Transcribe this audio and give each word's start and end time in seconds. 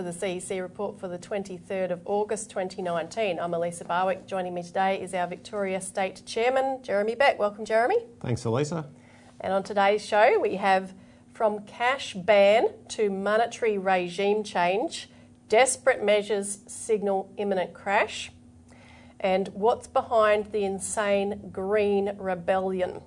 To 0.00 0.04
the 0.04 0.12
CEC 0.12 0.62
report 0.62 0.98
for 0.98 1.08
the 1.08 1.18
23rd 1.18 1.90
of 1.90 2.00
August 2.06 2.48
2019. 2.48 3.38
I'm 3.38 3.52
Elisa 3.52 3.84
Barwick. 3.84 4.26
Joining 4.26 4.54
me 4.54 4.62
today 4.62 4.98
is 4.98 5.12
our 5.12 5.26
Victoria 5.26 5.78
State 5.78 6.22
Chairman, 6.24 6.78
Jeremy 6.82 7.14
Beck. 7.14 7.38
Welcome, 7.38 7.66
Jeremy. 7.66 7.98
Thanks, 8.22 8.46
Elisa. 8.46 8.86
And 9.42 9.52
on 9.52 9.62
today's 9.62 10.02
show, 10.02 10.40
we 10.40 10.56
have 10.56 10.94
from 11.34 11.66
cash 11.66 12.14
ban 12.14 12.70
to 12.88 13.10
monetary 13.10 13.76
regime 13.76 14.42
change, 14.42 15.10
desperate 15.50 16.02
measures 16.02 16.60
signal 16.66 17.30
imminent 17.36 17.74
crash, 17.74 18.32
and 19.18 19.48
what's 19.48 19.86
behind 19.86 20.46
the 20.46 20.64
insane 20.64 21.50
green 21.52 22.16
rebellion. 22.16 23.02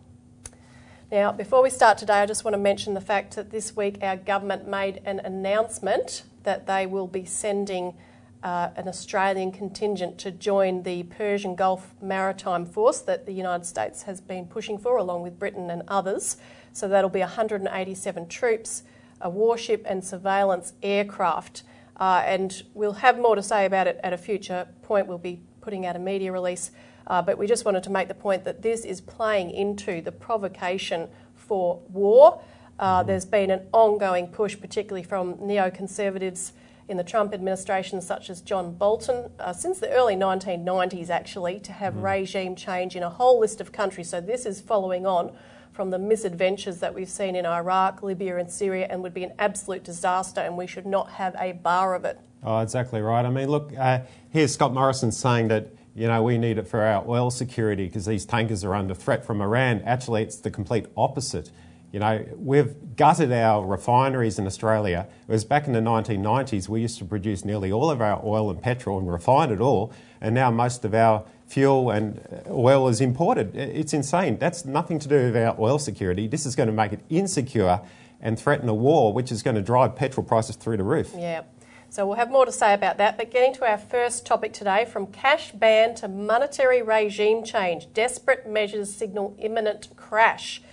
Now, 1.12 1.32
before 1.32 1.64
we 1.64 1.72
start 1.72 1.98
today, 1.98 2.22
I 2.22 2.28
just 2.28 2.44
want 2.44 2.54
to 2.54 2.60
mention 2.60 2.94
the 2.94 3.02
fact 3.02 3.36
that 3.36 3.50
this 3.50 3.76
week 3.76 3.98
our 4.04 4.16
government 4.16 4.68
made 4.68 5.02
an 5.06 5.22
announcement 5.22 6.22
that 6.44 6.68
they 6.68 6.86
will 6.86 7.08
be 7.08 7.26
sending 7.26 7.96
uh, 8.44 8.70
an 8.76 8.88
Australian 8.88 9.52
contingent 9.52 10.18
to 10.20 10.32
join 10.32 10.84
the 10.84 11.04
Persian 11.04 11.56
Gulf 11.56 11.94
Maritime 12.02 12.66
Force 12.66 13.00
that 13.02 13.26
the 13.26 13.32
United 13.32 13.66
States 13.66 14.04
has 14.04 14.20
been 14.20 14.46
pushing 14.46 14.78
for, 14.78 14.98
along 14.98 15.24
with 15.24 15.40
Britain 15.40 15.70
and 15.70 15.84
others. 15.88 16.38
So 16.74 16.88
that'll 16.88 17.10
be 17.10 17.20
187 17.20 18.28
troops, 18.28 18.84
a 19.22 19.30
warship, 19.30 19.86
and 19.88 20.04
surveillance 20.04 20.74
aircraft. 20.84 21.64
Uh, 21.96 22.24
and 22.26 22.64
we'll 22.74 22.94
have 22.94 23.18
more 23.18 23.36
to 23.36 23.44
say 23.44 23.66
about 23.66 23.88
it 23.88 24.00
at 24.04 24.12
a 24.12 24.18
future 24.18 24.68
point. 24.82 25.08
We'll 25.08 25.18
be 25.18 25.42
putting 25.62 25.86
out 25.86 25.96
a 25.96 26.00
media 26.00 26.32
release 26.32 26.72
uh, 27.08 27.22
but 27.22 27.38
we 27.38 27.48
just 27.48 27.66
wanted 27.66 27.84
to 27.84 27.90
make 27.90 28.08
the 28.08 28.14
point 28.14 28.44
that 28.46 28.62
this 28.62 28.86
is 28.86 29.02
playing 29.02 29.52
into 29.52 30.02
the 30.02 30.12
provocation 30.12 31.10
for 31.36 31.82
war. 31.90 32.42
Uh, 32.80 33.04
there's 33.04 33.26
been 33.26 33.52
an 33.52 33.62
ongoing 33.72 34.28
push, 34.28 34.60
particularly 34.60 35.04
from 35.04 35.36
neoconservatives 35.36 36.52
in 36.90 36.98
the 36.98 37.04
Trump 37.04 37.34
administration, 37.34 38.02
such 38.02 38.30
as 38.30 38.42
John 38.42 38.74
Bolton, 38.74 39.32
uh, 39.40 39.54
since 39.54 39.80
the 39.80 39.90
early 39.92 40.16
1990s 40.16 41.10
actually, 41.10 41.60
to 41.62 41.72
have 41.72 41.94
mm. 41.94 42.04
regime 42.04 42.56
change 42.56 42.96
in 42.96 43.04
a 43.04 43.10
whole 43.10 43.40
list 43.40 43.62
of 43.62 43.72
countries. 43.72 44.10
So 44.10 44.20
this 44.20 44.46
is 44.46 44.60
following 44.60 45.06
on 45.06 45.32
from 45.72 45.90
the 45.90 46.00
misadventures 46.00 46.80
that 46.80 46.94
we've 46.94 47.10
seen 47.10 47.36
in 47.36 47.46
Iraq, 47.46 48.04
Libya, 48.04 48.38
and 48.38 48.52
Syria, 48.52 48.88
and 48.90 49.02
would 49.02 49.14
be 49.14 49.24
an 49.24 49.34
absolute 49.40 49.84
disaster, 49.84 50.42
and 50.42 50.58
we 50.58 50.68
should 50.68 50.86
not 50.86 51.10
have 51.12 51.36
a 51.40 51.54
bar 51.54 51.96
of 51.96 52.06
it. 52.06 52.20
Oh, 52.44 52.60
exactly 52.60 53.02
right. 53.02 53.26
I 53.26 53.30
mean, 53.30 53.50
look, 53.50 53.72
uh, 53.78 54.02
here's 54.30 54.54
Scott 54.54 54.74
Morrison 54.74 55.12
saying 55.12 55.48
that 55.48 55.70
you 55.96 56.08
know, 56.08 56.24
we 56.24 56.38
need 56.38 56.58
it 56.58 56.68
for 56.68 56.82
our 56.82 57.08
oil 57.08 57.30
security 57.30 57.86
because 57.86 58.06
these 58.06 58.26
tankers 58.26 58.64
are 58.64 58.74
under 58.74 58.96
threat 58.96 59.24
from 59.24 59.42
Iran. 59.42 59.82
Actually, 59.86 60.24
it's 60.24 60.38
the 60.38 60.50
complete 60.50 60.88
opposite. 60.98 61.52
You 61.94 62.00
know, 62.00 62.26
we've 62.38 62.74
gutted 62.96 63.32
our 63.32 63.64
refineries 63.64 64.40
in 64.40 64.48
Australia. 64.48 65.08
It 65.28 65.32
was 65.32 65.46
back 65.46 65.68
in 65.68 65.74
the 65.74 65.80
1990s, 65.80 66.68
we 66.68 66.82
used 66.82 66.98
to 66.98 67.06
produce 67.06 67.46
nearly 67.46 67.72
all 67.72 67.92
of 67.92 68.02
our 68.02 68.20
oil 68.26 68.50
and 68.50 68.60
petrol 68.60 68.98
and 68.98 69.10
refine 69.10 69.52
it 69.52 69.62
all, 69.62 69.94
and 70.20 70.34
now 70.34 70.50
most 70.50 70.84
of 70.86 70.96
our 70.96 71.24
fuel 71.46 71.92
and 71.92 72.20
oil 72.50 72.88
is 72.88 73.00
imported. 73.00 73.56
It's 73.56 73.94
insane. 73.94 74.40
That's 74.40 74.66
nothing 74.66 74.98
to 75.00 75.08
do 75.08 75.26
with 75.26 75.38
our 75.38 75.56
oil 75.60 75.78
security. 75.78 76.28
This 76.28 76.48
is 76.48 76.56
going 76.56 76.66
to 76.66 76.74
make 76.74 76.94
it 76.94 77.02
insecure 77.12 77.80
and 78.20 78.40
threaten 78.40 78.68
a 78.68 78.74
war, 78.74 79.14
which 79.14 79.32
is 79.32 79.44
going 79.44 79.56
to 79.56 79.62
drive 79.62 79.96
petrol 79.96 80.26
prices 80.26 80.56
through 80.56 80.78
the 80.78 80.84
roof. 80.84 81.12
Yeah. 81.16 81.44
So 81.90 82.08
we'll 82.08 82.16
have 82.16 82.32
more 82.32 82.48
to 82.48 82.52
say 82.52 82.74
about 82.74 82.98
that. 82.98 83.20
But 83.20 83.30
getting 83.30 83.54
to 83.54 83.70
our 83.70 83.78
first 83.78 84.26
topic 84.26 84.52
today 84.52 84.86
from 84.86 85.06
cash 85.06 85.52
ban 85.52 85.94
to 85.96 86.08
monetary 86.08 86.82
regime 86.82 87.44
change, 87.44 87.94
desperate 87.94 88.50
measures 88.50 88.92
signal 88.92 89.36
imminent 89.38 89.96
crash. 89.96 90.64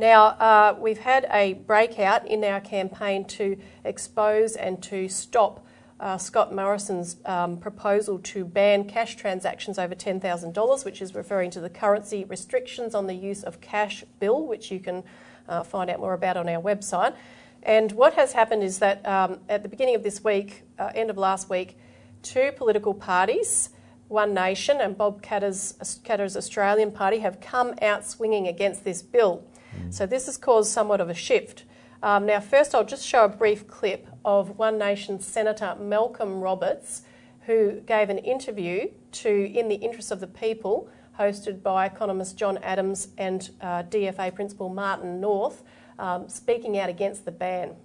Now, 0.00 0.28
uh, 0.28 0.76
we've 0.80 1.00
had 1.00 1.26
a 1.30 1.52
breakout 1.52 2.26
in 2.26 2.42
our 2.42 2.58
campaign 2.58 3.26
to 3.26 3.58
expose 3.84 4.56
and 4.56 4.82
to 4.84 5.10
stop 5.10 5.66
uh, 6.00 6.16
Scott 6.16 6.54
Morrison's 6.54 7.16
um, 7.26 7.58
proposal 7.58 8.18
to 8.20 8.46
ban 8.46 8.88
cash 8.88 9.16
transactions 9.16 9.78
over 9.78 9.94
$10,000, 9.94 10.84
which 10.86 11.02
is 11.02 11.14
referring 11.14 11.50
to 11.50 11.60
the 11.60 11.68
currency 11.68 12.24
restrictions 12.24 12.94
on 12.94 13.08
the 13.08 13.14
use 13.14 13.42
of 13.42 13.60
cash 13.60 14.02
bill, 14.18 14.46
which 14.46 14.70
you 14.70 14.80
can 14.80 15.04
uh, 15.46 15.62
find 15.64 15.90
out 15.90 16.00
more 16.00 16.14
about 16.14 16.38
on 16.38 16.48
our 16.48 16.62
website. 16.62 17.14
And 17.62 17.92
what 17.92 18.14
has 18.14 18.32
happened 18.32 18.62
is 18.62 18.78
that 18.78 19.06
um, 19.06 19.40
at 19.50 19.62
the 19.62 19.68
beginning 19.68 19.96
of 19.96 20.02
this 20.02 20.24
week, 20.24 20.62
uh, 20.78 20.92
end 20.94 21.10
of 21.10 21.18
last 21.18 21.50
week, 21.50 21.76
two 22.22 22.52
political 22.56 22.94
parties, 22.94 23.68
One 24.08 24.32
Nation 24.32 24.80
and 24.80 24.96
Bob 24.96 25.20
Katter's, 25.20 26.00
Katter's 26.04 26.38
Australian 26.38 26.90
Party, 26.90 27.18
have 27.18 27.42
come 27.42 27.74
out 27.82 28.06
swinging 28.06 28.48
against 28.48 28.82
this 28.82 29.02
bill. 29.02 29.44
Mm. 29.80 29.94
So 29.94 30.06
this 30.06 30.26
has 30.26 30.36
caused 30.36 30.70
somewhat 30.70 31.00
of 31.00 31.08
a 31.08 31.14
shift. 31.14 31.64
Um, 32.02 32.26
now, 32.26 32.40
first, 32.40 32.74
I'll 32.74 32.84
just 32.84 33.06
show 33.06 33.24
a 33.24 33.28
brief 33.28 33.66
clip 33.66 34.06
of 34.24 34.58
One 34.58 34.78
Nation 34.78 35.20
Senator 35.20 35.76
Malcolm 35.78 36.40
Roberts, 36.40 37.02
who 37.42 37.80
gave 37.80 38.08
an 38.08 38.18
interview 38.18 38.90
to 39.12 39.52
In 39.52 39.68
the 39.68 39.76
Interest 39.76 40.10
of 40.10 40.20
the 40.20 40.26
People, 40.26 40.88
hosted 41.18 41.62
by 41.62 41.86
economist 41.86 42.36
John 42.36 42.58
Adams 42.58 43.08
and 43.18 43.50
uh, 43.60 43.82
DFA 43.82 44.34
principal 44.34 44.70
Martin 44.70 45.20
North 45.20 45.62
um, 46.00 46.28
speaking 46.28 46.78
out 46.78 46.88
against 46.88 47.24
the 47.24 47.32
ban? 47.32 47.76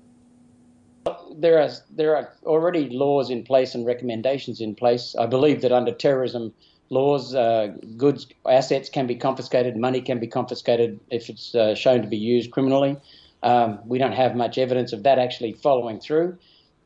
There 1.38 1.62
are 1.62 1.70
there 1.92 2.16
are 2.16 2.34
already 2.46 2.90
laws 2.90 3.30
in 3.30 3.44
place 3.44 3.76
and 3.76 3.86
recommendations 3.86 4.60
in 4.62 4.74
place. 4.74 5.16
I 5.20 5.28
believe 5.28 5.62
that 5.62 5.72
under 5.72 5.92
terrorism 5.92 6.54
laws, 6.90 7.34
uh, 7.34 7.74
goods 7.98 8.28
assets 8.48 8.90
can 8.90 9.08
be 9.08 9.16
confiscated, 9.16 9.76
money 9.78 10.02
can 10.02 10.20
be 10.20 10.28
confiscated 10.28 11.00
if 11.10 11.30
it's 11.30 11.56
uh, 11.56 11.76
shown 11.76 12.02
to 12.02 12.08
be 12.08 12.18
used 12.18 12.52
criminally. 12.52 12.98
Um, 13.44 13.80
we 13.86 13.98
don't 13.98 14.14
have 14.14 14.36
much 14.36 14.58
evidence 14.58 14.94
of 14.94 15.04
that 15.04 15.20
actually 15.20 15.54
following 15.54 16.00
through. 16.00 16.38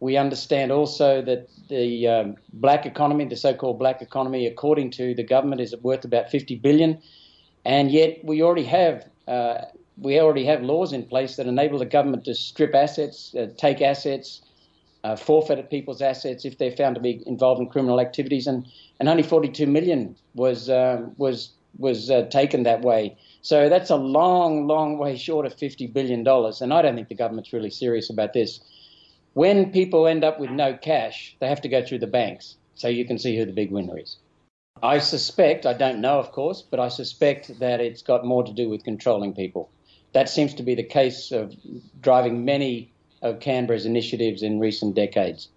We 0.02 0.16
understand 0.18 0.72
also 0.72 1.22
that 1.22 1.50
the 1.68 2.08
um, 2.08 2.36
black 2.54 2.86
economy, 2.86 3.26
the 3.26 3.36
so-called 3.36 3.80
black 3.80 4.02
economy, 4.02 4.48
according 4.48 4.92
to 4.92 5.14
the 5.14 5.24
government, 5.24 5.62
is 5.62 5.76
worth 5.82 6.06
about 6.06 6.32
50 6.32 6.56
billion, 6.56 7.02
and 7.66 7.92
yet 7.92 8.20
we 8.24 8.42
already 8.42 8.64
have 8.64 9.06
uh, 9.28 9.66
we 9.98 10.20
already 10.20 10.46
have 10.46 10.62
laws 10.62 10.94
in 10.94 11.04
place 11.04 11.36
that 11.36 11.46
enable 11.46 11.78
the 11.78 11.86
government 11.86 12.24
to 12.26 12.34
strip 12.34 12.74
assets, 12.74 13.36
uh, 13.36 13.48
take 13.58 13.82
assets, 13.82 14.42
uh, 15.04 15.16
forfeit 15.16 15.70
people's 15.70 16.02
assets 16.02 16.46
if 16.46 16.58
they're 16.58 16.76
found 16.76 16.96
to 16.96 17.02
be 17.02 17.24
involved 17.26 17.62
in 17.62 17.68
criminal 17.68 18.00
activities, 18.00 18.48
and, 18.48 18.66
and 19.00 19.08
only 19.08 19.24
42 19.24 19.66
million 19.66 20.16
was 20.36 20.70
uh, 20.70 21.06
was 21.18 21.52
was 21.78 22.10
uh, 22.10 22.24
taken 22.30 22.64
that 22.64 22.82
way. 22.82 23.16
So 23.42 23.70
that's 23.70 23.90
a 23.90 23.96
long, 23.96 24.68
long 24.68 24.98
way 24.98 25.16
short 25.16 25.46
of 25.46 25.54
50 25.54 25.88
billion 25.88 26.24
dollars, 26.24 26.62
and 26.62 26.74
I 26.74 26.82
don't 26.82 26.96
think 26.96 27.10
the 27.10 27.16
government's 27.16 27.54
really 27.54 27.70
serious 27.70 28.10
about 28.10 28.34
this. 28.34 28.60
When 29.34 29.72
people 29.72 30.08
end 30.08 30.24
up 30.24 30.40
with 30.40 30.50
no 30.50 30.76
cash, 30.76 31.36
they 31.40 31.48
have 31.48 31.62
to 31.62 31.70
go 31.70 31.86
through 31.86 32.00
the 32.00 32.08
banks, 32.08 32.58
so 32.76 32.88
you 32.88 33.06
can 33.06 33.18
see 33.18 33.38
who 33.38 33.46
the 33.46 33.54
big 33.54 33.72
winner 33.72 33.98
is. 33.98 34.18
I 34.82 35.00
suspect, 35.00 35.66
I 35.66 35.74
don't 35.74 36.02
know, 36.02 36.20
of 36.20 36.32
course, 36.32 36.62
but 36.62 36.80
I 36.80 36.88
suspect 36.88 37.60
that 37.60 37.82
it's 37.82 38.02
got 38.02 38.26
more 38.26 38.44
to 38.44 38.54
do 38.54 38.70
with 38.70 38.84
controlling 38.84 39.34
people 39.34 39.70
that 40.14 40.30
seems 40.30 40.54
to 40.56 40.64
be 40.64 40.76
the 40.76 40.84
case 40.84 41.32
of 41.32 41.54
driving 42.02 42.46
many 42.46 42.92
of 43.22 43.40
Canberra's 43.40 43.86
initiatives 43.86 44.44
in 44.44 44.60
recent 44.60 44.96
decades. 44.96 45.50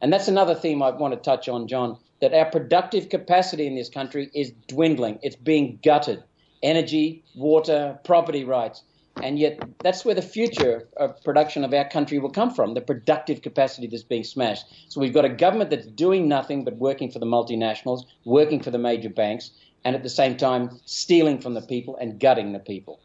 And 0.00 0.12
that's 0.12 0.28
another 0.28 0.54
theme 0.54 0.82
I 0.82 0.90
want 0.90 1.14
to 1.14 1.20
touch 1.20 1.48
on, 1.48 1.68
John, 1.68 1.98
that 2.20 2.34
our 2.34 2.50
productive 2.50 3.08
capacity 3.08 3.66
in 3.66 3.74
this 3.74 3.88
country 3.88 4.30
is 4.34 4.52
dwindling. 4.68 5.18
It's 5.22 5.36
being 5.36 5.78
gutted. 5.82 6.22
Energy, 6.62 7.24
water, 7.34 7.98
property 8.04 8.44
rights. 8.44 8.82
And 9.22 9.38
yet, 9.38 9.62
that's 9.82 10.04
where 10.04 10.14
the 10.14 10.20
future 10.20 10.86
of 10.98 11.22
production 11.24 11.64
of 11.64 11.72
our 11.72 11.88
country 11.88 12.18
will 12.18 12.30
come 12.30 12.52
from 12.52 12.74
the 12.74 12.82
productive 12.82 13.40
capacity 13.40 13.86
that's 13.86 14.02
being 14.02 14.24
smashed. 14.24 14.66
So, 14.88 15.00
we've 15.00 15.14
got 15.14 15.24
a 15.24 15.30
government 15.30 15.70
that's 15.70 15.86
doing 15.86 16.28
nothing 16.28 16.64
but 16.64 16.76
working 16.76 17.10
for 17.10 17.18
the 17.18 17.26
multinationals, 17.26 18.04
working 18.26 18.62
for 18.62 18.70
the 18.70 18.78
major 18.78 19.08
banks, 19.08 19.52
and 19.84 19.96
at 19.96 20.02
the 20.02 20.10
same 20.10 20.36
time, 20.36 20.78
stealing 20.84 21.40
from 21.40 21.54
the 21.54 21.62
people 21.62 21.96
and 21.96 22.20
gutting 22.20 22.52
the 22.52 22.58
people 22.58 23.00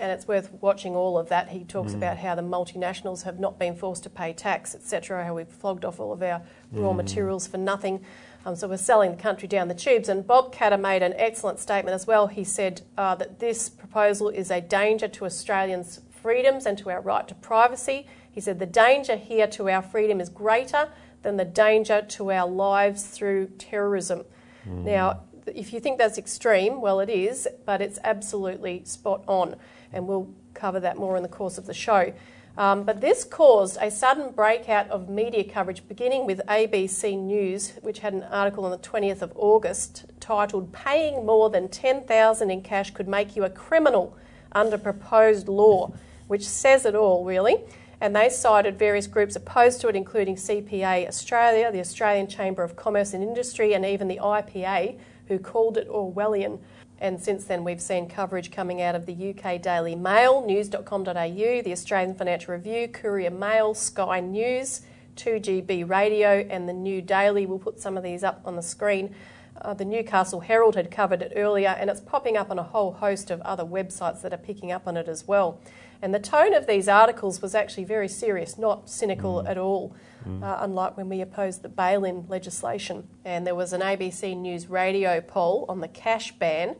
and 0.00 0.10
it's 0.10 0.26
worth 0.26 0.50
watching 0.60 0.96
all 0.96 1.18
of 1.18 1.28
that. 1.28 1.50
He 1.50 1.64
talks 1.64 1.92
mm. 1.92 1.96
about 1.96 2.18
how 2.18 2.34
the 2.34 2.42
multinationals 2.42 3.22
have 3.24 3.38
not 3.38 3.58
been 3.58 3.76
forced 3.76 4.02
to 4.04 4.10
pay 4.10 4.32
tax, 4.32 4.74
etc., 4.74 5.24
how 5.24 5.34
we've 5.34 5.48
flogged 5.48 5.84
off 5.84 6.00
all 6.00 6.12
of 6.12 6.22
our 6.22 6.42
raw 6.72 6.90
mm. 6.90 6.96
materials 6.96 7.46
for 7.46 7.58
nothing. 7.58 8.04
Um, 8.46 8.56
so 8.56 8.68
we're 8.68 8.78
selling 8.78 9.10
the 9.10 9.22
country 9.22 9.46
down 9.46 9.68
the 9.68 9.74
tubes. 9.74 10.08
And 10.08 10.26
Bob 10.26 10.54
Katter 10.54 10.80
made 10.80 11.02
an 11.02 11.12
excellent 11.16 11.58
statement 11.58 11.94
as 11.94 12.06
well. 12.06 12.26
He 12.26 12.42
said 12.42 12.82
uh, 12.96 13.14
that 13.16 13.38
this 13.38 13.68
proposal 13.68 14.28
is 14.30 14.50
a 14.50 14.60
danger 14.60 15.08
to 15.08 15.26
Australians' 15.26 16.00
freedoms 16.10 16.66
and 16.66 16.78
to 16.78 16.90
our 16.90 17.00
right 17.00 17.28
to 17.28 17.34
privacy. 17.34 18.06
He 18.30 18.40
said 18.40 18.58
the 18.58 18.66
danger 18.66 19.16
here 19.16 19.46
to 19.48 19.68
our 19.68 19.82
freedom 19.82 20.20
is 20.20 20.28
greater 20.28 20.88
than 21.22 21.36
the 21.36 21.44
danger 21.44 22.00
to 22.00 22.32
our 22.32 22.48
lives 22.48 23.04
through 23.04 23.48
terrorism. 23.58 24.24
Mm. 24.66 24.84
Now, 24.84 25.20
if 25.46 25.72
you 25.72 25.80
think 25.80 25.98
that's 25.98 26.18
extreme, 26.18 26.80
well, 26.80 27.00
it 27.00 27.10
is, 27.10 27.48
but 27.64 27.80
it's 27.80 27.98
absolutely 28.04 28.82
spot 28.84 29.22
on 29.26 29.56
and 29.92 30.06
we'll 30.06 30.28
cover 30.54 30.80
that 30.80 30.96
more 30.96 31.16
in 31.16 31.22
the 31.22 31.28
course 31.28 31.58
of 31.58 31.66
the 31.66 31.74
show. 31.74 32.12
Um, 32.56 32.82
but 32.82 33.00
this 33.00 33.24
caused 33.24 33.78
a 33.80 33.90
sudden 33.90 34.32
breakout 34.32 34.88
of 34.90 35.08
media 35.08 35.44
coverage, 35.44 35.86
beginning 35.88 36.26
with 36.26 36.40
ABC 36.46 37.16
News, 37.16 37.72
which 37.80 38.00
had 38.00 38.12
an 38.12 38.24
article 38.24 38.64
on 38.64 38.70
the 38.70 38.78
20th 38.78 39.22
of 39.22 39.32
August 39.36 40.06
titled 40.18 40.72
"Paying 40.72 41.24
More 41.24 41.48
Than 41.48 41.68
10,000 41.68 42.50
in 42.50 42.62
Cash 42.62 42.90
Could 42.90 43.08
Make 43.08 43.36
You 43.36 43.44
a 43.44 43.50
Criminal 43.50 44.16
Under 44.52 44.76
Proposed 44.76 45.48
Law," 45.48 45.92
which 46.26 46.46
says 46.46 46.84
it 46.84 46.94
all, 46.94 47.24
really. 47.24 47.60
And 48.00 48.16
they 48.16 48.28
cited 48.28 48.78
various 48.78 49.06
groups 49.06 49.36
opposed 49.36 49.80
to 49.80 49.88
it, 49.88 49.96
including 49.96 50.36
CPA 50.36 51.06
Australia, 51.06 51.70
the 51.70 51.80
Australian 51.80 52.26
Chamber 52.26 52.62
of 52.62 52.76
Commerce 52.76 53.12
and 53.12 53.22
Industry, 53.22 53.74
and 53.74 53.84
even 53.84 54.08
the 54.08 54.18
IPA, 54.22 54.98
who 55.28 55.38
called 55.38 55.76
it 55.76 55.88
Orwellian. 55.88 56.58
And 56.98 57.20
since 57.20 57.44
then, 57.44 57.64
we've 57.64 57.80
seen 57.80 58.08
coverage 58.08 58.50
coming 58.50 58.82
out 58.82 58.94
of 58.94 59.06
the 59.06 59.34
UK 59.34 59.60
Daily 59.60 59.94
Mail, 59.94 60.44
news.com.au, 60.44 61.62
the 61.62 61.72
Australian 61.72 62.14
Financial 62.14 62.54
Review, 62.54 62.88
Courier 62.88 63.30
Mail, 63.30 63.74
Sky 63.74 64.20
News, 64.20 64.82
2GB 65.16 65.88
Radio, 65.88 66.46
and 66.50 66.68
the 66.68 66.72
New 66.72 67.00
Daily. 67.02 67.46
We'll 67.46 67.58
put 67.58 67.80
some 67.80 67.96
of 67.96 68.02
these 68.02 68.24
up 68.24 68.42
on 68.44 68.56
the 68.56 68.62
screen. 68.62 69.14
Uh, 69.62 69.74
the 69.74 69.84
Newcastle 69.84 70.40
Herald 70.40 70.74
had 70.74 70.90
covered 70.90 71.22
it 71.22 71.32
earlier, 71.36 71.68
and 71.68 71.90
it's 71.90 72.00
popping 72.00 72.36
up 72.36 72.50
on 72.50 72.58
a 72.58 72.62
whole 72.62 72.92
host 72.92 73.30
of 73.30 73.40
other 73.42 73.64
websites 73.64 74.22
that 74.22 74.32
are 74.32 74.38
picking 74.38 74.72
up 74.72 74.86
on 74.86 74.96
it 74.96 75.08
as 75.08 75.28
well. 75.28 75.60
And 76.02 76.14
the 76.14 76.18
tone 76.20 76.54
of 76.54 76.66
these 76.66 76.88
articles 76.88 77.42
was 77.42 77.54
actually 77.54 77.84
very 77.84 78.08
serious, 78.08 78.56
not 78.56 78.88
cynical 78.88 79.42
mm. 79.42 79.48
at 79.48 79.58
all, 79.58 79.94
mm. 80.26 80.42
uh, 80.42 80.58
unlike 80.60 80.96
when 80.96 81.08
we 81.08 81.20
opposed 81.20 81.62
the 81.62 81.68
bail 81.68 82.04
in 82.04 82.26
legislation. 82.28 83.06
And 83.24 83.46
there 83.46 83.54
was 83.54 83.72
an 83.72 83.82
ABC 83.82 84.36
News 84.36 84.68
radio 84.68 85.20
poll 85.20 85.66
on 85.68 85.80
the 85.80 85.88
cash 85.88 86.32
ban 86.32 86.76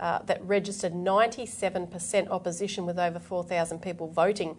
uh, 0.00 0.20
that 0.22 0.44
registered 0.44 0.92
97% 0.92 2.28
opposition 2.30 2.84
with 2.84 2.98
over 2.98 3.20
4,000 3.20 3.80
people 3.80 4.08
voting. 4.08 4.56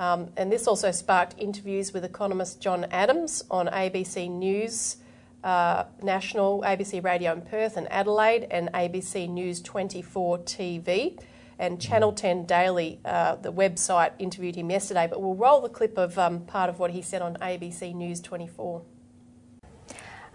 Um, 0.00 0.30
and 0.36 0.50
this 0.50 0.66
also 0.66 0.90
sparked 0.90 1.34
interviews 1.38 1.92
with 1.92 2.04
economist 2.04 2.62
John 2.62 2.86
Adams 2.90 3.44
on 3.50 3.66
ABC 3.66 4.30
News. 4.30 4.96
Uh, 5.44 5.84
National, 6.02 6.62
ABC 6.62 7.02
Radio 7.02 7.32
in 7.32 7.42
Perth 7.42 7.76
and 7.76 7.90
Adelaide, 7.92 8.46
and 8.50 8.70
ABC 8.72 9.28
News 9.28 9.60
24 9.62 10.38
TV 10.40 11.18
and 11.58 11.80
Channel 11.80 12.12
10 12.12 12.46
Daily, 12.46 13.00
uh, 13.04 13.36
the 13.36 13.52
website, 13.52 14.12
interviewed 14.18 14.54
him 14.54 14.70
yesterday. 14.70 15.06
But 15.08 15.20
we'll 15.20 15.34
roll 15.34 15.60
the 15.60 15.68
clip 15.68 15.98
of 15.98 16.18
um, 16.18 16.40
part 16.40 16.70
of 16.70 16.78
what 16.78 16.92
he 16.92 17.02
said 17.02 17.22
on 17.22 17.36
ABC 17.36 17.94
News 17.94 18.20
24. 18.20 18.82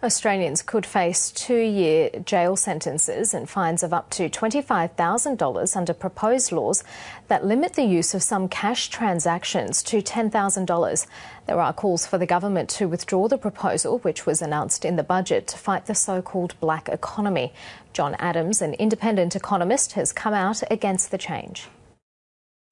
Australians 0.03 0.61
could 0.61 0.85
face 0.85 1.31
two 1.31 1.59
year 1.61 2.09
jail 2.25 2.57
sentences 2.57 3.33
and 3.33 3.49
fines 3.49 3.83
of 3.83 3.93
up 3.93 4.09
to 4.09 4.29
$25,000 4.29 5.77
under 5.77 5.93
proposed 5.93 6.51
laws 6.51 6.83
that 7.29 7.45
limit 7.45 7.73
the 7.73 7.83
use 7.83 8.13
of 8.13 8.21
some 8.21 8.49
cash 8.49 8.89
transactions 8.89 9.81
to 9.83 10.01
$10,000. 10.01 11.07
There 11.45 11.61
are 11.61 11.71
calls 11.71 12.05
for 12.05 12.17
the 12.17 12.25
government 12.25 12.69
to 12.71 12.87
withdraw 12.87 13.29
the 13.29 13.37
proposal, 13.37 13.99
which 13.99 14.25
was 14.25 14.41
announced 14.41 14.83
in 14.83 14.97
the 14.97 15.03
budget, 15.03 15.47
to 15.47 15.57
fight 15.57 15.85
the 15.85 15.95
so 15.95 16.21
called 16.21 16.59
black 16.59 16.89
economy. 16.89 17.53
John 17.93 18.15
Adams, 18.15 18.61
an 18.61 18.73
independent 18.73 19.35
economist, 19.35 19.93
has 19.93 20.11
come 20.11 20.33
out 20.33 20.61
against 20.69 21.11
the 21.11 21.17
change. 21.17 21.69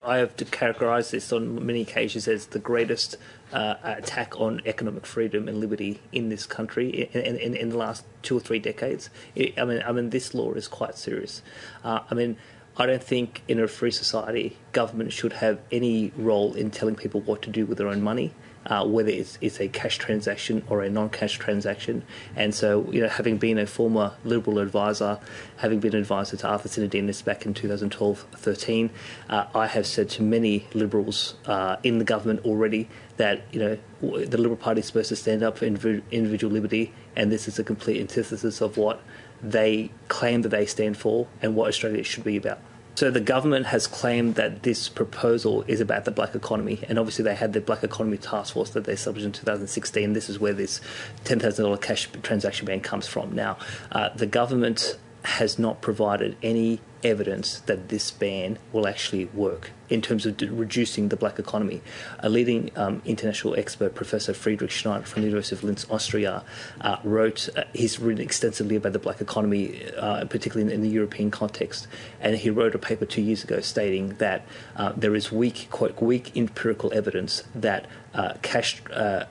I 0.04 0.18
have 0.18 0.36
to 0.38 0.46
characterise 0.46 1.12
this 1.12 1.32
on 1.32 1.64
many 1.64 1.82
occasions 1.82 2.28
as 2.28 2.48
the 2.48 2.58
greatest 2.58 3.18
uh, 3.54 3.76
attack 3.84 4.40
on 4.42 4.60
economic 4.66 5.06
freedom 5.06 5.48
and 5.48 5.60
liberty 5.60 6.02
in 6.12 6.30
this 6.30 6.48
country 6.48 7.08
in, 7.14 7.36
in, 7.36 7.56
in 7.56 7.70
the 7.70 7.78
last 7.78 8.04
two 8.24 8.36
or 8.36 8.40
three 8.40 8.58
decades. 8.58 9.12
I 9.38 9.64
mean, 9.64 9.84
I 9.86 9.92
mean, 9.92 10.10
this 10.10 10.34
law 10.34 10.54
is 10.54 10.68
quite 10.68 10.98
serious. 10.98 11.44
Uh, 11.84 12.00
I 12.10 12.16
mean, 12.16 12.38
I 12.78 12.88
don't 12.88 13.04
think 13.04 13.44
in 13.48 13.60
a 13.60 13.68
free 13.68 13.92
society 13.92 14.58
government 14.72 15.14
should 15.14 15.34
have 15.34 15.60
any 15.72 16.12
role 16.18 16.56
in 16.56 16.72
telling 16.72 16.96
people 16.96 17.22
what 17.22 17.44
to 17.44 17.52
do 17.52 17.68
with 17.68 17.78
their 17.78 17.88
own 17.88 18.02
money 18.02 18.34
uh, 18.66 18.86
whether 18.86 19.10
it's, 19.10 19.38
it's 19.42 19.60
a 19.60 19.68
cash 19.68 19.98
transaction 19.98 20.64
or 20.70 20.82
a 20.82 20.90
non-cash 20.90 21.38
transaction. 21.38 22.04
And 22.36 22.54
so, 22.54 22.88
you 22.92 23.02
know, 23.02 23.08
having 23.08 23.38
been 23.38 23.58
a 23.58 23.66
former 23.66 24.14
Liberal 24.24 24.60
advisor, 24.60 25.20
having 25.58 25.80
been 25.80 25.96
an 25.96 26.02
advisor 26.02 26.38
to 26.38 26.48
Arthur 26.48 26.70
Sinodinos 26.70 27.24
back 27.24 27.46
in 27.46 27.54
2012-13, 27.54 28.90
uh, 29.30 29.46
I 29.56 29.68
have 29.68 29.86
said 29.86 30.10
to 30.12 30.24
many 30.24 30.68
Liberals 30.74 31.36
uh, 31.46 31.78
in 31.84 31.98
the 31.98 32.06
government 32.06 32.46
already 32.46 32.88
that, 33.18 33.42
you 33.52 33.60
know, 33.60 33.78
the 34.02 34.38
Liberal 34.38 34.58
Party 34.58 34.80
is 34.80 34.88
supposed 34.88 35.10
to 35.10 35.16
stand 35.16 35.44
up 35.44 35.58
for 35.58 35.66
individual 35.66 36.52
liberty, 36.52 36.94
and 37.16 37.32
this 37.32 37.48
is 37.48 37.60
a 37.60 37.64
complete 37.64 38.00
antithesis 38.00 38.62
of 38.62 38.78
what 38.78 39.02
they 39.44 39.92
claim 40.08 40.42
that 40.44 40.50
they 40.50 40.66
stand 40.66 40.98
for 40.98 41.28
and 41.42 41.56
what 41.56 41.68
Australia 41.68 42.04
should 42.04 42.24
be 42.24 42.38
about. 42.38 42.60
So 42.96 43.10
the 43.10 43.22
government 43.22 43.68
has 43.68 43.88
claimed 43.88 44.36
that 44.36 44.64
this 44.64 44.90
proposal 44.90 45.64
is 45.68 45.80
about 45.80 46.06
the 46.06 46.12
black 46.12 46.36
economy, 46.36 46.84
and 46.88 47.00
obviously 47.00 47.24
they 47.24 47.36
had 47.36 47.54
the 47.54 47.62
black 47.62 47.84
economy 47.84 48.18
task 48.18 48.54
force 48.54 48.72
that 48.72 48.84
they 48.84 48.94
established 48.94 49.26
in 49.26 49.32
2016. 49.32 50.14
This 50.14 50.30
is 50.30 50.40
where 50.40 50.54
this 50.54 50.82
$10,000 51.24 51.82
cash 51.82 52.10
transaction 52.22 52.66
ban 52.66 52.82
comes 52.82 53.08
from. 53.08 53.34
Now, 53.34 53.58
uh, 53.92 54.10
the 54.10 54.28
government 54.28 54.98
has 55.24 55.58
not 55.58 55.82
provided 55.82 56.36
any 56.44 56.82
evidence 57.04 57.60
that 57.62 57.90
this 57.90 58.12
ban 58.12 58.58
will 58.72 58.88
actually 58.88 59.26
work 59.26 59.72
in 59.92 60.02
terms 60.02 60.26
of 60.26 60.40
reducing 60.58 61.10
the 61.10 61.18
black 61.18 61.38
economy. 61.38 61.82
A 62.20 62.30
leading 62.30 62.72
um, 62.78 63.02
international 63.04 63.56
expert, 63.56 63.94
Professor 63.94 64.34
Friedrich 64.34 64.72
Schneider 64.72 65.06
from 65.06 65.22
the 65.22 65.28
University 65.28 65.56
of 65.56 65.64
Linz, 65.64 65.86
Austria, 65.90 66.44
uh, 66.80 66.98
wrote, 67.04 67.50
uh, 67.58 67.66
he's 67.74 68.00
written 68.00 68.24
extensively 68.24 68.78
about 68.78 68.94
the 68.94 69.00
black 69.00 69.20
economy, 69.20 69.86
uh, 69.98 70.24
particularly 70.26 70.72
in, 70.72 70.76
in, 70.76 70.82
the 70.82 70.90
European 70.90 71.30
context, 71.30 71.88
and 72.22 72.38
he 72.38 72.50
wrote 72.50 72.74
a 72.74 72.80
paper 72.80 73.06
two 73.06 73.22
years 73.22 73.44
ago 73.44 73.60
stating 73.60 74.10
that 74.16 74.46
uh, 74.78 74.94
there 74.96 75.14
is 75.14 75.32
weak, 75.32 75.68
quite 75.72 76.02
weak 76.02 76.36
empirical 76.38 76.94
evidence 76.94 77.44
that 77.54 77.86
uh, 78.14 78.34
cash, 78.42 78.82
uh, 78.92 79.26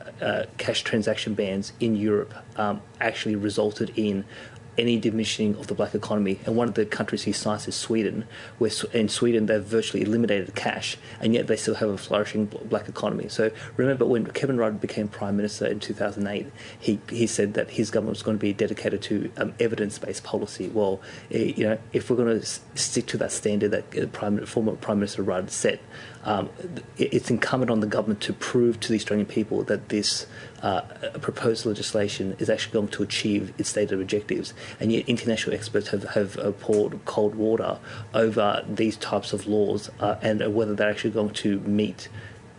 cash 0.58 0.82
transaction 0.82 1.34
bans 1.34 1.72
in 1.80 1.96
Europe 1.96 2.34
um, 2.56 2.82
actually 3.00 3.34
resulted 3.34 3.92
in 3.96 4.24
any 4.80 4.98
diminishing 4.98 5.54
of 5.56 5.66
the 5.66 5.74
black 5.74 5.94
economy. 5.94 6.40
And 6.46 6.56
one 6.56 6.68
of 6.68 6.74
the 6.74 6.86
countries 6.86 7.24
he 7.24 7.32
cites 7.32 7.68
is 7.68 7.76
Sweden, 7.76 8.26
where 8.58 8.70
in 8.92 9.08
Sweden 9.08 9.46
they've 9.46 9.62
virtually 9.62 10.02
eliminated 10.02 10.54
cash, 10.54 10.96
and 11.20 11.34
yet 11.34 11.46
they 11.46 11.56
still 11.56 11.74
have 11.76 11.90
a 11.90 11.98
flourishing 11.98 12.46
black 12.46 12.88
economy. 12.88 13.28
So 13.28 13.50
remember 13.76 14.06
when 14.06 14.26
Kevin 14.28 14.56
Rudd 14.56 14.80
became 14.80 15.08
prime 15.08 15.36
minister 15.36 15.66
in 15.66 15.80
2008, 15.80 16.50
he 16.78 16.98
he 17.10 17.26
said 17.26 17.54
that 17.54 17.70
his 17.70 17.90
government 17.90 18.16
was 18.16 18.22
going 18.22 18.38
to 18.38 18.40
be 18.40 18.52
dedicated 18.52 19.02
to 19.02 19.30
um, 19.36 19.54
evidence-based 19.60 20.24
policy. 20.24 20.68
Well, 20.68 21.00
eh, 21.30 21.52
you 21.56 21.64
know, 21.64 21.78
if 21.92 22.08
we're 22.08 22.16
going 22.16 22.40
to 22.40 22.46
stick 22.74 23.06
to 23.06 23.18
that 23.18 23.32
standard 23.32 23.70
that 23.72 23.98
uh, 23.98 24.06
prime, 24.06 24.44
former 24.46 24.72
Prime 24.72 24.98
Minister 24.98 25.22
Rudd 25.22 25.50
set, 25.50 25.80
um, 26.24 26.48
it's 26.96 27.30
incumbent 27.30 27.70
on 27.70 27.80
the 27.80 27.86
government 27.86 28.20
to 28.22 28.32
prove 28.32 28.80
to 28.80 28.88
the 28.88 28.96
Australian 28.96 29.26
people 29.26 29.62
that 29.64 29.88
this 29.88 30.26
uh, 30.62 30.82
proposed 31.20 31.66
legislation 31.66 32.36
is 32.38 32.50
actually 32.50 32.72
going 32.72 32.88
to 32.88 33.02
achieve 33.02 33.52
its 33.58 33.70
stated 33.70 34.00
objectives. 34.00 34.52
And 34.78 34.92
yet, 34.92 35.08
international 35.08 35.54
experts 35.54 35.88
have, 35.88 36.04
have 36.10 36.38
uh, 36.38 36.52
poured 36.52 37.04
cold 37.04 37.34
water 37.34 37.78
over 38.14 38.64
these 38.68 38.96
types 38.96 39.32
of 39.32 39.46
laws 39.46 39.90
uh, 40.00 40.16
and 40.22 40.54
whether 40.54 40.74
they're 40.74 40.90
actually 40.90 41.10
going 41.10 41.30
to 41.30 41.60
meet 41.60 42.08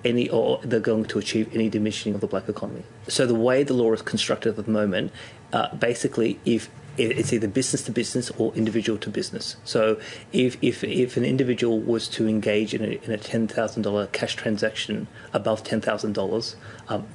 any 0.03 0.27
or 0.29 0.59
they're 0.63 0.79
going 0.79 1.05
to 1.05 1.19
achieve 1.19 1.53
any 1.53 1.69
diminishing 1.69 2.15
of 2.15 2.21
the 2.21 2.27
black 2.27 2.49
economy. 2.49 2.83
So 3.07 3.25
the 3.25 3.35
way 3.35 3.63
the 3.63 3.73
law 3.73 3.93
is 3.93 4.01
constructed 4.01 4.57
at 4.57 4.65
the 4.65 4.71
moment, 4.71 5.11
uh, 5.53 5.73
basically, 5.75 6.39
if 6.45 6.69
it's 7.09 7.33
either 7.33 7.47
business 7.47 7.83
to 7.83 7.91
business 7.91 8.31
or 8.37 8.53
individual 8.53 8.97
to 8.99 9.09
business. 9.09 9.55
So 9.63 9.99
if 10.31 10.57
if, 10.61 10.83
if 10.83 11.17
an 11.17 11.25
individual 11.25 11.79
was 11.79 12.07
to 12.09 12.27
engage 12.27 12.73
in 12.73 12.83
a, 12.83 13.03
in 13.03 13.11
a 13.11 13.17
ten 13.17 13.47
thousand 13.47 13.83
dollar 13.83 14.07
cash 14.07 14.35
transaction 14.35 15.07
above 15.33 15.63
ten 15.63 15.81
thousand 15.81 16.09
um, 16.09 16.13
dollars, 16.13 16.55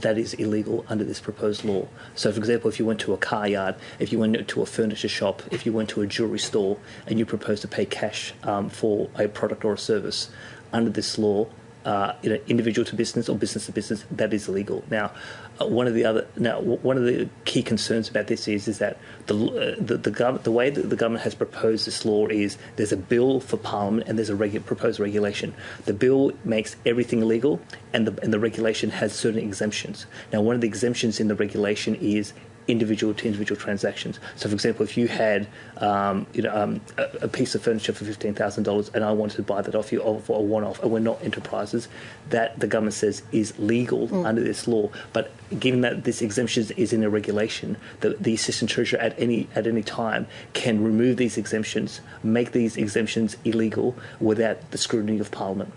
that 0.00 0.18
is 0.18 0.34
illegal 0.34 0.84
under 0.88 1.04
this 1.04 1.20
proposed 1.20 1.64
law. 1.64 1.88
So, 2.14 2.32
for 2.32 2.38
example, 2.38 2.70
if 2.70 2.78
you 2.78 2.86
went 2.86 3.00
to 3.00 3.12
a 3.12 3.16
car 3.16 3.48
yard, 3.48 3.74
if 3.98 4.12
you 4.12 4.18
went 4.18 4.48
to 4.48 4.62
a 4.62 4.66
furniture 4.66 5.08
shop, 5.08 5.42
if 5.50 5.66
you 5.66 5.72
went 5.72 5.88
to 5.90 6.02
a 6.02 6.06
jewelry 6.06 6.38
store, 6.38 6.78
and 7.06 7.18
you 7.18 7.26
proposed 7.26 7.62
to 7.62 7.68
pay 7.68 7.84
cash 7.84 8.34
um, 8.42 8.68
for 8.70 9.08
a 9.18 9.28
product 9.28 9.64
or 9.64 9.74
a 9.74 9.78
service, 9.78 10.30
under 10.72 10.90
this 10.90 11.18
law, 11.18 11.46
uh, 11.86 12.12
you 12.20 12.28
know, 12.28 12.38
individual 12.48 12.84
to 12.84 12.96
business 12.96 13.28
or 13.28 13.38
business 13.38 13.66
to 13.66 13.72
business, 13.72 14.04
that 14.10 14.34
is 14.34 14.48
illegal. 14.48 14.82
Now, 14.90 15.12
uh, 15.60 15.66
one 15.66 15.86
of 15.86 15.94
the 15.94 16.04
other 16.04 16.26
now 16.36 16.60
one 16.60 16.96
of 16.98 17.04
the 17.04 17.28
key 17.44 17.62
concerns 17.62 18.08
about 18.08 18.26
this 18.26 18.48
is 18.48 18.66
is 18.66 18.78
that 18.78 18.98
the 19.26 19.36
uh, 19.36 19.76
the 19.78 19.96
the, 19.96 20.10
gov- 20.10 20.42
the 20.42 20.50
way 20.50 20.68
that 20.68 20.90
the 20.90 20.96
government 20.96 21.22
has 21.22 21.36
proposed 21.36 21.86
this 21.86 22.04
law 22.04 22.26
is 22.26 22.58
there's 22.74 22.90
a 22.90 22.96
bill 22.96 23.38
for 23.38 23.56
Parliament 23.56 24.08
and 24.08 24.18
there's 24.18 24.30
a 24.30 24.34
regu- 24.34 24.64
proposed 24.64 24.98
regulation. 24.98 25.54
The 25.84 25.94
bill 25.94 26.32
makes 26.44 26.74
everything 26.84 27.22
illegal, 27.22 27.60
and 27.92 28.04
the 28.04 28.20
and 28.20 28.32
the 28.32 28.40
regulation 28.40 28.90
has 28.90 29.12
certain 29.12 29.40
exemptions. 29.40 30.06
Now, 30.32 30.40
one 30.42 30.56
of 30.56 30.60
the 30.62 30.68
exemptions 30.68 31.20
in 31.20 31.28
the 31.28 31.36
regulation 31.36 31.94
is 31.94 32.32
individual 32.68 33.14
to 33.14 33.26
individual 33.26 33.60
transactions. 33.60 34.18
So, 34.36 34.48
for 34.48 34.54
example, 34.54 34.84
if 34.84 34.96
you 34.96 35.08
had 35.08 35.46
um, 35.78 36.26
you 36.32 36.42
know 36.42 36.54
um, 36.54 36.80
a, 36.96 37.04
a, 37.22 37.28
piece 37.28 37.54
of 37.54 37.62
furniture 37.62 37.92
for 37.92 38.04
fifteen 38.04 38.34
thousand 38.34 38.64
dollars, 38.64 38.90
and 38.94 39.04
I 39.04 39.12
wanted 39.12 39.36
to 39.36 39.42
buy 39.42 39.62
that 39.62 39.74
off 39.74 39.92
you 39.92 40.00
for 40.24 40.38
a 40.38 40.42
one-off, 40.42 40.82
and 40.82 40.90
we're 40.90 40.98
not 40.98 41.22
enterprises, 41.22 41.88
that 42.30 42.58
the 42.58 42.66
government 42.66 42.94
says 42.94 43.22
is 43.32 43.58
legal 43.58 44.08
mm. 44.08 44.26
under 44.26 44.42
this 44.42 44.66
law. 44.66 44.90
But 45.12 45.32
given 45.58 45.80
that 45.82 46.04
this 46.04 46.22
exemption 46.22 46.66
is 46.76 46.92
in 46.92 47.04
a 47.04 47.10
regulation, 47.10 47.76
the, 48.00 48.10
the 48.20 48.34
assistant 48.34 48.70
treasurer 48.70 49.00
at 49.00 49.18
any 49.18 49.48
at 49.54 49.66
any 49.66 49.82
time 49.82 50.26
can 50.52 50.82
remove 50.82 51.16
these 51.16 51.36
exemptions, 51.36 52.00
make 52.22 52.52
these 52.52 52.76
exemptions 52.76 53.36
illegal 53.44 53.94
without 54.20 54.70
the 54.70 54.78
scrutiny 54.78 55.18
of 55.18 55.30
Parliament. 55.30 55.72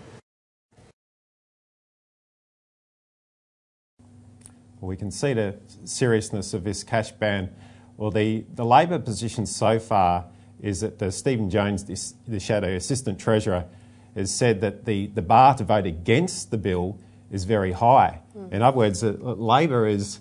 We 4.88 4.96
can 4.96 5.10
see 5.10 5.34
the 5.34 5.56
seriousness 5.84 6.54
of 6.54 6.64
this 6.64 6.82
cash 6.82 7.12
ban. 7.12 7.54
Well, 7.96 8.10
the, 8.10 8.44
the 8.54 8.64
Labor 8.64 8.98
position 8.98 9.46
so 9.46 9.78
far 9.78 10.26
is 10.60 10.80
that 10.80 10.98
the 10.98 11.12
Stephen 11.12 11.50
Jones, 11.50 12.14
the 12.26 12.40
Shadow 12.40 12.74
Assistant 12.74 13.18
Treasurer, 13.18 13.66
has 14.14 14.32
said 14.32 14.60
that 14.60 14.84
the, 14.84 15.06
the 15.08 15.22
bar 15.22 15.54
to 15.56 15.64
vote 15.64 15.86
against 15.86 16.50
the 16.50 16.58
bill 16.58 16.98
is 17.30 17.44
very 17.44 17.72
high. 17.72 18.20
Mm. 18.36 18.52
In 18.52 18.62
other 18.62 18.76
words, 18.76 19.04
uh, 19.04 19.10
Labor 19.10 19.86
is 19.86 20.20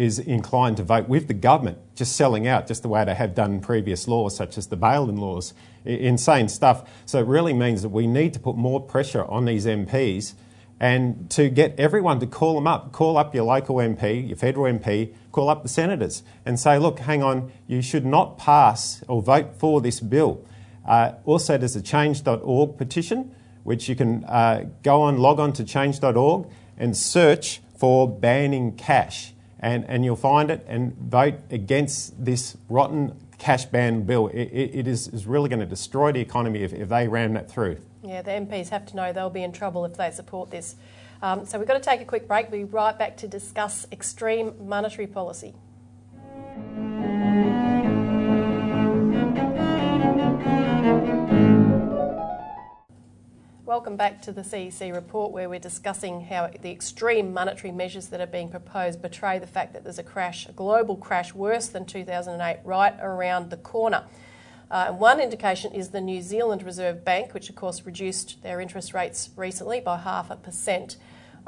is 0.00 0.18
inclined 0.18 0.78
to 0.78 0.82
vote 0.82 1.06
with 1.08 1.28
the 1.28 1.34
government, 1.34 1.76
just 1.94 2.16
selling 2.16 2.46
out, 2.46 2.66
just 2.66 2.80
the 2.80 2.88
way 2.88 3.04
they 3.04 3.14
have 3.14 3.34
done 3.34 3.52
in 3.52 3.60
previous 3.60 4.08
laws, 4.08 4.34
such 4.34 4.56
as 4.56 4.68
the 4.68 4.76
bail-in 4.76 5.16
laws. 5.16 5.52
insane 5.84 6.48
stuff. 6.48 6.88
So 7.04 7.18
it 7.18 7.26
really 7.26 7.52
means 7.52 7.82
that 7.82 7.90
we 7.90 8.06
need 8.06 8.32
to 8.32 8.40
put 8.40 8.56
more 8.56 8.80
pressure 8.80 9.26
on 9.26 9.44
these 9.44 9.66
MPs 9.66 10.32
and 10.80 11.30
to 11.30 11.50
get 11.50 11.78
everyone 11.78 12.18
to 12.20 12.26
call 12.26 12.54
them 12.54 12.66
up. 12.66 12.90
Call 12.90 13.18
up 13.18 13.34
your 13.34 13.44
local 13.44 13.76
MP, 13.76 14.26
your 14.26 14.36
federal 14.36 14.72
MP, 14.72 15.14
call 15.30 15.50
up 15.50 15.62
the 15.62 15.68
senators 15.68 16.22
and 16.46 16.58
say, 16.58 16.78
look, 16.78 17.00
hang 17.00 17.22
on, 17.22 17.52
you 17.66 17.82
should 17.82 18.06
not 18.06 18.38
pass 18.38 19.04
or 19.06 19.20
vote 19.20 19.54
for 19.54 19.82
this 19.82 20.00
bill. 20.00 20.42
Uh, 20.88 21.12
also, 21.26 21.58
there's 21.58 21.76
a 21.76 21.82
change.org 21.82 22.78
petition, 22.78 23.34
which 23.62 23.88
you 23.88 23.94
can 23.94 24.24
uh, 24.24 24.64
go 24.82 25.02
on, 25.02 25.18
log 25.18 25.38
on 25.38 25.52
to 25.52 25.62
change.org 25.62 26.48
and 26.78 26.96
search 26.96 27.60
for 27.76 28.08
banning 28.08 28.74
cash 28.74 29.34
and, 29.60 29.84
and 29.88 30.04
you'll 30.04 30.16
find 30.16 30.50
it 30.50 30.64
and 30.66 30.94
vote 30.96 31.34
against 31.50 32.24
this 32.24 32.56
rotten 32.70 33.14
cash 33.38 33.66
ban 33.66 34.02
bill. 34.02 34.28
it, 34.28 34.44
it 34.52 34.86
is, 34.86 35.08
is 35.08 35.26
really 35.26 35.50
going 35.50 35.60
to 35.60 35.66
destroy 35.66 36.12
the 36.12 36.20
economy 36.20 36.62
if, 36.62 36.72
if 36.72 36.88
they 36.88 37.06
ram 37.06 37.34
that 37.34 37.50
through. 37.50 37.78
Yeah, 38.02 38.22
the 38.22 38.30
MPs 38.30 38.70
have 38.70 38.86
to 38.86 38.96
know 38.96 39.12
they'll 39.12 39.28
be 39.28 39.42
in 39.42 39.52
trouble 39.52 39.84
if 39.84 39.96
they 39.96 40.10
support 40.10 40.50
this. 40.50 40.76
Um, 41.22 41.44
so 41.44 41.58
we've 41.58 41.68
got 41.68 41.74
to 41.74 41.80
take 41.80 42.00
a 42.00 42.06
quick 42.06 42.26
break. 42.26 42.50
We'll 42.50 42.60
be 42.60 42.72
right 42.72 42.98
back 42.98 43.18
to 43.18 43.28
discuss 43.28 43.86
extreme 43.92 44.54
monetary 44.66 45.06
policy. 45.06 45.54
Welcome 53.66 53.96
back 53.96 54.22
to 54.22 54.32
the 54.32 54.40
CEC 54.40 54.92
report, 54.94 55.32
where 55.32 55.48
we're 55.48 55.60
discussing 55.60 56.22
how 56.22 56.50
the 56.60 56.70
extreme 56.70 57.34
monetary 57.34 57.70
measures 57.70 58.06
that 58.08 58.20
are 58.20 58.26
being 58.26 58.48
proposed 58.48 59.00
betray 59.02 59.38
the 59.38 59.46
fact 59.46 59.74
that 59.74 59.84
there's 59.84 59.98
a 59.98 60.02
crash, 60.02 60.48
a 60.48 60.52
global 60.52 60.96
crash 60.96 61.34
worse 61.34 61.68
than 61.68 61.84
2008, 61.84 62.60
right 62.64 62.94
around 63.00 63.50
the 63.50 63.56
corner. 63.58 64.06
Uh, 64.70 64.92
one 64.92 65.18
indication 65.18 65.72
is 65.72 65.88
the 65.88 66.00
New 66.00 66.22
Zealand 66.22 66.62
Reserve 66.62 67.04
Bank, 67.04 67.34
which 67.34 67.50
of 67.50 67.56
course 67.56 67.84
reduced 67.84 68.40
their 68.44 68.60
interest 68.60 68.94
rates 68.94 69.30
recently 69.34 69.80
by 69.80 69.98
half 69.98 70.30
a 70.30 70.36
percent. 70.36 70.96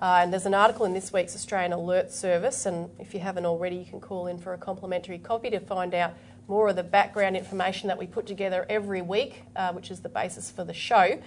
Uh, 0.00 0.21
and 0.23 0.33
there's 0.33 0.47
an 0.47 0.55
article 0.55 0.85
in 0.85 0.93
this 0.93 1.12
week's 1.12 1.37
Australian 1.37 1.73
Alert 1.73 2.11
Service, 2.11 2.67
and 2.67 2.91
if 2.99 3.14
you 3.14 3.21
haven't 3.21 3.47
already, 3.47 3.76
you 3.76 3.85
can 3.85 4.00
call 4.00 4.26
in 4.26 4.38
for 4.38 4.52
a 4.55 4.59
complimentary 4.59 5.19
copy 5.19 5.50
to 5.50 5.61
find 5.61 5.95
out 5.95 6.14
more 6.49 6.71
of 6.71 6.75
the 6.75 6.83
background 6.83 7.37
information 7.37 7.87
that 7.87 7.97
we 7.97 8.07
put 8.09 8.26
together 8.26 8.67
every 8.69 9.02
week, 9.02 9.45
uh, 9.55 9.73
which 9.73 9.93
is 9.93 10.00
the 10.00 10.09
basis 10.09 10.50
for 10.50 10.64
the 10.64 10.75
show. 10.75 11.21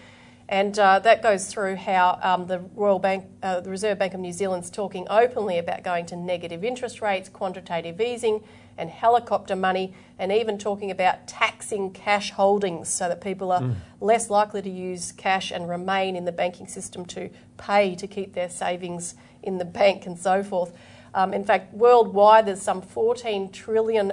And 0.49 0.77
uh, 0.77 0.99
that 0.99 1.23
goes 1.23 1.47
through 1.47 1.77
how 1.77 2.19
um, 2.21 2.47
the 2.47 2.59
Royal 2.75 2.99
Bank, 2.99 3.25
uh, 3.41 3.61
the 3.61 3.69
Reserve 3.69 3.97
Bank 3.97 4.13
of 4.13 4.19
New 4.19 4.33
Zealand's 4.33 4.69
talking 4.69 5.07
openly 5.09 5.57
about 5.57 5.83
going 5.83 6.05
to 6.07 6.17
negative 6.17 6.63
interest 6.63 7.01
rates, 7.01 7.29
quantitative 7.29 8.01
easing, 8.01 8.43
and 8.77 8.89
helicopter 8.89 9.55
money, 9.55 9.93
and 10.17 10.31
even 10.31 10.57
talking 10.57 10.91
about 10.91 11.27
taxing 11.27 11.91
cash 11.91 12.31
holdings 12.31 12.89
so 12.89 13.07
that 13.07 13.21
people 13.21 13.51
are 13.51 13.61
mm. 13.61 13.75
less 13.99 14.29
likely 14.29 14.61
to 14.61 14.69
use 14.69 15.11
cash 15.11 15.51
and 15.51 15.69
remain 15.69 16.15
in 16.15 16.25
the 16.25 16.31
banking 16.31 16.67
system 16.67 17.05
to 17.05 17.29
pay 17.57 17.95
to 17.95 18.07
keep 18.07 18.33
their 18.33 18.49
savings 18.49 19.15
in 19.43 19.57
the 19.57 19.65
bank 19.65 20.05
and 20.05 20.17
so 20.17 20.43
forth. 20.43 20.73
Um, 21.13 21.33
in 21.33 21.45
fact, 21.45 21.73
worldwide, 21.73 22.45
there's 22.45 22.61
some 22.61 22.81
$14 22.81 23.51
trillion 23.53 24.11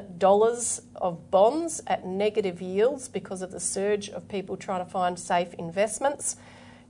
of 0.95 1.31
bonds 1.33 1.83
at 1.89 2.07
negative 2.07 2.63
yields 2.63 3.09
because 3.09 3.43
of 3.43 3.51
the 3.51 3.59
surge 3.59 4.09
of 4.09 4.29
people 4.29 4.57
trying 4.57 4.85
to 4.85 4.91
find 4.91 5.19
safe 5.19 5.53
investments. 5.55 6.37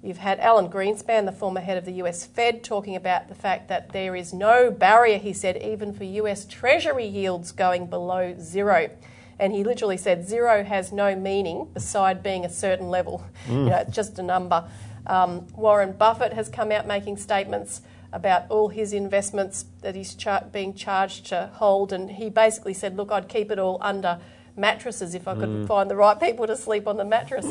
You've 0.02 0.18
had 0.18 0.40
Alan 0.40 0.68
Greenspan, 0.68 1.26
the 1.26 1.32
former 1.32 1.60
head 1.60 1.78
of 1.78 1.84
the 1.84 1.92
US 2.02 2.26
Fed, 2.26 2.64
talking 2.64 2.96
about 2.96 3.28
the 3.28 3.36
fact 3.36 3.68
that 3.68 3.92
there 3.92 4.16
is 4.16 4.32
no 4.32 4.68
barrier, 4.68 5.16
he 5.16 5.32
said, 5.32 5.56
even 5.58 5.92
for 5.92 6.02
US 6.02 6.44
Treasury 6.44 7.06
yields 7.06 7.52
going 7.52 7.86
below 7.86 8.34
zero. 8.38 8.90
And 9.38 9.52
he 9.52 9.62
literally 9.62 9.96
said 9.96 10.28
zero 10.28 10.64
has 10.64 10.92
no 10.92 11.14
meaning 11.14 11.68
beside 11.72 12.20
being 12.20 12.44
a 12.44 12.50
certain 12.50 12.88
level. 12.88 13.24
Mm. 13.46 13.64
You 13.64 13.70
know, 13.70 13.76
it's 13.76 13.94
just 13.94 14.18
a 14.18 14.22
number. 14.22 14.68
Um, 15.06 15.46
Warren 15.54 15.92
Buffett 15.92 16.32
has 16.32 16.48
come 16.48 16.72
out 16.72 16.86
making 16.86 17.16
statements 17.16 17.80
about 18.12 18.50
all 18.50 18.68
his 18.68 18.92
investments 18.92 19.66
that 19.82 19.94
he's 19.94 20.14
char- 20.14 20.44
being 20.52 20.74
charged 20.74 21.26
to 21.26 21.50
hold, 21.54 21.92
and 21.92 22.10
he 22.10 22.28
basically 22.28 22.74
said, 22.74 22.96
"Look, 22.96 23.10
I'd 23.10 23.28
keep 23.28 23.50
it 23.50 23.58
all 23.58 23.78
under 23.80 24.20
mattresses 24.54 25.14
if 25.14 25.26
I 25.26 25.34
could 25.34 25.48
mm. 25.48 25.66
find 25.66 25.90
the 25.90 25.96
right 25.96 26.20
people 26.20 26.46
to 26.46 26.56
sleep 26.56 26.86
on 26.86 26.98
the 26.98 27.04
mattress." 27.04 27.46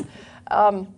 Um, 0.50 0.94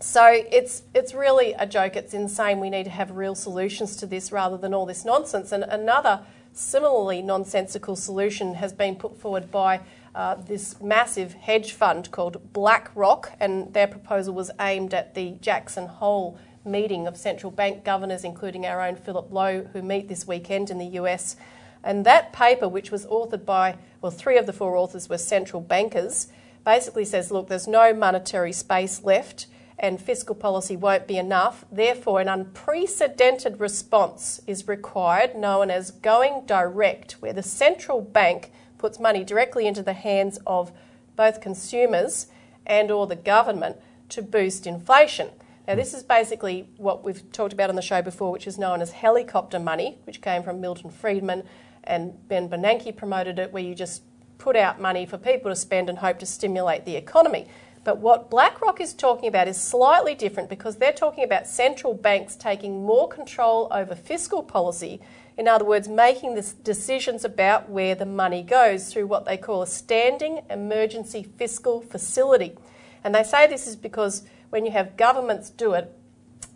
so 0.00 0.24
it's 0.26 0.82
it's 0.94 1.12
really 1.12 1.54
a 1.54 1.66
joke. 1.66 1.96
It's 1.96 2.14
insane. 2.14 2.60
We 2.60 2.70
need 2.70 2.84
to 2.84 2.90
have 2.90 3.10
real 3.10 3.34
solutions 3.34 3.96
to 3.96 4.06
this 4.06 4.30
rather 4.30 4.56
than 4.56 4.72
all 4.72 4.86
this 4.86 5.04
nonsense. 5.04 5.50
And 5.50 5.64
another 5.64 6.20
similarly 6.52 7.20
nonsensical 7.20 7.96
solution 7.96 8.54
has 8.54 8.72
been 8.72 8.96
put 8.96 9.20
forward 9.20 9.50
by 9.50 9.80
uh, 10.14 10.36
this 10.36 10.80
massive 10.80 11.34
hedge 11.34 11.72
fund 11.72 12.10
called 12.10 12.52
BlackRock, 12.52 13.32
and 13.40 13.72
their 13.74 13.86
proposal 13.86 14.34
was 14.34 14.50
aimed 14.60 14.94
at 14.94 15.14
the 15.14 15.32
Jackson 15.40 15.86
Hole 15.86 16.38
meeting 16.64 17.06
of 17.06 17.16
central 17.16 17.50
bank 17.50 17.84
governors, 17.84 18.24
including 18.24 18.66
our 18.66 18.80
own 18.80 18.96
Philip 18.96 19.32
Lowe, 19.32 19.68
who 19.72 19.82
meet 19.82 20.08
this 20.08 20.26
weekend 20.26 20.70
in 20.70 20.78
the 20.78 20.98
US. 21.00 21.36
And 21.82 22.04
that 22.04 22.32
paper, 22.32 22.68
which 22.68 22.90
was 22.90 23.06
authored 23.06 23.44
by, 23.44 23.76
well, 24.00 24.10
three 24.10 24.38
of 24.38 24.46
the 24.46 24.52
four 24.52 24.76
authors 24.76 25.08
were 25.08 25.18
central 25.18 25.62
bankers, 25.62 26.28
basically 26.64 27.04
says 27.04 27.30
look, 27.30 27.48
there's 27.48 27.68
no 27.68 27.94
monetary 27.94 28.52
space 28.52 29.02
left 29.02 29.46
and 29.78 30.00
fiscal 30.00 30.34
policy 30.34 30.76
won't 30.76 31.06
be 31.06 31.16
enough. 31.16 31.64
Therefore, 31.70 32.20
an 32.20 32.28
unprecedented 32.28 33.60
response 33.60 34.40
is 34.46 34.66
required, 34.66 35.36
known 35.36 35.70
as 35.70 35.90
going 35.90 36.44
direct, 36.46 37.12
where 37.20 37.32
the 37.32 37.42
central 37.42 38.00
bank 38.00 38.50
puts 38.76 38.98
money 38.98 39.24
directly 39.24 39.66
into 39.66 39.82
the 39.82 39.92
hands 39.92 40.38
of 40.46 40.72
both 41.16 41.40
consumers 41.40 42.26
and 42.66 42.90
or 42.90 43.06
the 43.06 43.16
government 43.16 43.76
to 44.08 44.22
boost 44.22 44.66
inflation. 44.66 45.30
Now, 45.66 45.74
this 45.74 45.92
is 45.92 46.02
basically 46.02 46.70
what 46.78 47.04
we've 47.04 47.30
talked 47.30 47.52
about 47.52 47.68
on 47.68 47.76
the 47.76 47.82
show 47.82 48.00
before, 48.00 48.32
which 48.32 48.46
is 48.46 48.58
known 48.58 48.80
as 48.80 48.92
helicopter 48.92 49.58
money, 49.58 49.98
which 50.04 50.22
came 50.22 50.42
from 50.42 50.60
Milton 50.60 50.90
Friedman 50.90 51.42
and 51.84 52.26
Ben 52.28 52.48
Bernanke 52.48 52.96
promoted 52.96 53.38
it, 53.38 53.52
where 53.52 53.62
you 53.62 53.74
just 53.74 54.02
put 54.38 54.56
out 54.56 54.80
money 54.80 55.04
for 55.04 55.18
people 55.18 55.50
to 55.50 55.56
spend 55.56 55.88
and 55.88 55.98
hope 55.98 56.18
to 56.20 56.26
stimulate 56.26 56.84
the 56.84 56.96
economy. 56.96 57.48
But 57.88 58.00
what 58.00 58.28
BlackRock 58.28 58.82
is 58.82 58.92
talking 58.92 59.30
about 59.30 59.48
is 59.48 59.58
slightly 59.58 60.14
different 60.14 60.50
because 60.50 60.76
they're 60.76 60.92
talking 60.92 61.24
about 61.24 61.46
central 61.46 61.94
banks 61.94 62.36
taking 62.36 62.84
more 62.84 63.08
control 63.08 63.66
over 63.70 63.94
fiscal 63.94 64.42
policy. 64.42 65.00
In 65.38 65.48
other 65.48 65.64
words, 65.64 65.88
making 65.88 66.34
the 66.34 66.42
decisions 66.62 67.24
about 67.24 67.70
where 67.70 67.94
the 67.94 68.04
money 68.04 68.42
goes 68.42 68.92
through 68.92 69.06
what 69.06 69.24
they 69.24 69.38
call 69.38 69.62
a 69.62 69.66
standing 69.66 70.42
emergency 70.50 71.22
fiscal 71.38 71.80
facility. 71.80 72.58
And 73.04 73.14
they 73.14 73.22
say 73.22 73.46
this 73.46 73.66
is 73.66 73.74
because 73.74 74.24
when 74.50 74.66
you 74.66 74.72
have 74.72 74.98
governments 74.98 75.48
do 75.48 75.72
it, 75.72 75.90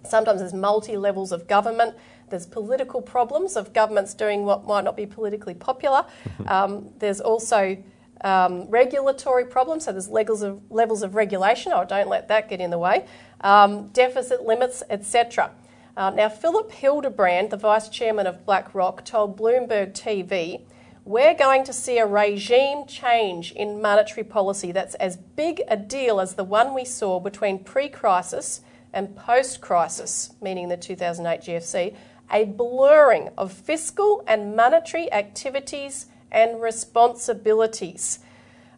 sometimes 0.04 0.40
there's 0.40 0.52
multi 0.52 0.98
levels 0.98 1.32
of 1.32 1.48
government. 1.48 1.94
There's 2.28 2.44
political 2.44 3.00
problems 3.00 3.56
of 3.56 3.72
governments 3.72 4.12
doing 4.12 4.44
what 4.44 4.66
might 4.66 4.84
not 4.84 4.98
be 4.98 5.06
politically 5.06 5.54
popular. 5.54 6.04
Um, 6.46 6.90
there's 6.98 7.22
also 7.22 7.82
um, 8.24 8.68
regulatory 8.68 9.44
problems, 9.44 9.84
so 9.84 9.92
there's 9.92 10.08
levels 10.08 10.42
of, 10.42 10.60
levels 10.70 11.02
of 11.02 11.14
regulation. 11.14 11.72
Oh, 11.74 11.84
don't 11.84 12.08
let 12.08 12.28
that 12.28 12.48
get 12.48 12.60
in 12.60 12.70
the 12.70 12.78
way. 12.78 13.06
Um, 13.40 13.88
deficit 13.88 14.42
limits, 14.42 14.82
etc. 14.88 15.50
Uh, 15.96 16.10
now, 16.10 16.28
Philipp 16.28 16.72
Hildebrand, 16.72 17.50
the 17.50 17.56
vice 17.56 17.88
chairman 17.88 18.26
of 18.26 18.46
BlackRock, 18.46 19.04
told 19.04 19.38
Bloomberg 19.38 19.92
TV 19.92 20.62
we're 21.04 21.34
going 21.34 21.64
to 21.64 21.72
see 21.72 21.98
a 21.98 22.06
regime 22.06 22.86
change 22.86 23.50
in 23.52 23.82
monetary 23.82 24.22
policy 24.22 24.70
that's 24.70 24.94
as 24.96 25.16
big 25.16 25.60
a 25.66 25.76
deal 25.76 26.20
as 26.20 26.34
the 26.34 26.44
one 26.44 26.74
we 26.74 26.84
saw 26.84 27.18
between 27.18 27.64
pre 27.64 27.88
crisis 27.88 28.60
and 28.92 29.16
post 29.16 29.60
crisis, 29.60 30.34
meaning 30.40 30.68
the 30.68 30.76
2008 30.76 31.40
GFC, 31.40 31.96
a 32.30 32.44
blurring 32.44 33.30
of 33.36 33.52
fiscal 33.52 34.22
and 34.28 34.54
monetary 34.54 35.12
activities 35.12 36.06
and 36.32 36.60
responsibilities. 36.60 38.18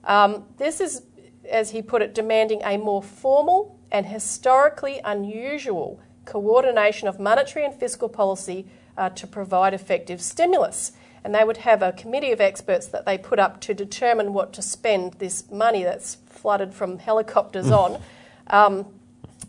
Um, 0.04 0.44
this 0.58 0.80
is, 0.80 1.02
as 1.50 1.70
he 1.70 1.80
put 1.80 2.02
it, 2.02 2.14
demanding 2.14 2.61
a 2.62 2.76
more 2.76 3.02
formal 3.02 3.78
and 3.90 4.04
historically 4.04 5.00
unusual 5.02 5.99
coordination 6.26 7.08
of 7.08 7.18
monetary 7.18 7.64
and 7.64 7.75
fiscal 7.75 8.11
policy 8.11 8.66
uh, 8.99 9.08
to 9.11 9.26
provide 9.26 9.73
effective 9.73 10.20
stimulus 10.20 10.92
and 11.25 11.34
they 11.34 11.42
would 11.42 11.56
have 11.58 11.82
a 11.82 11.90
committee 11.92 12.32
of 12.32 12.40
experts 12.40 12.87
that 12.88 13.06
they 13.06 13.16
put 13.16 13.38
up 13.38 13.61
to 13.62 13.73
determine 13.73 14.34
what 14.34 14.52
to 14.52 14.61
spend 14.61 15.14
this 15.14 15.50
money 15.50 15.82
that's 15.82 16.18
flooded 16.26 16.75
from 16.75 16.99
helicopters 16.99 17.66
mm. 17.66 17.78
on. 17.78 18.02
Um, 18.49 18.87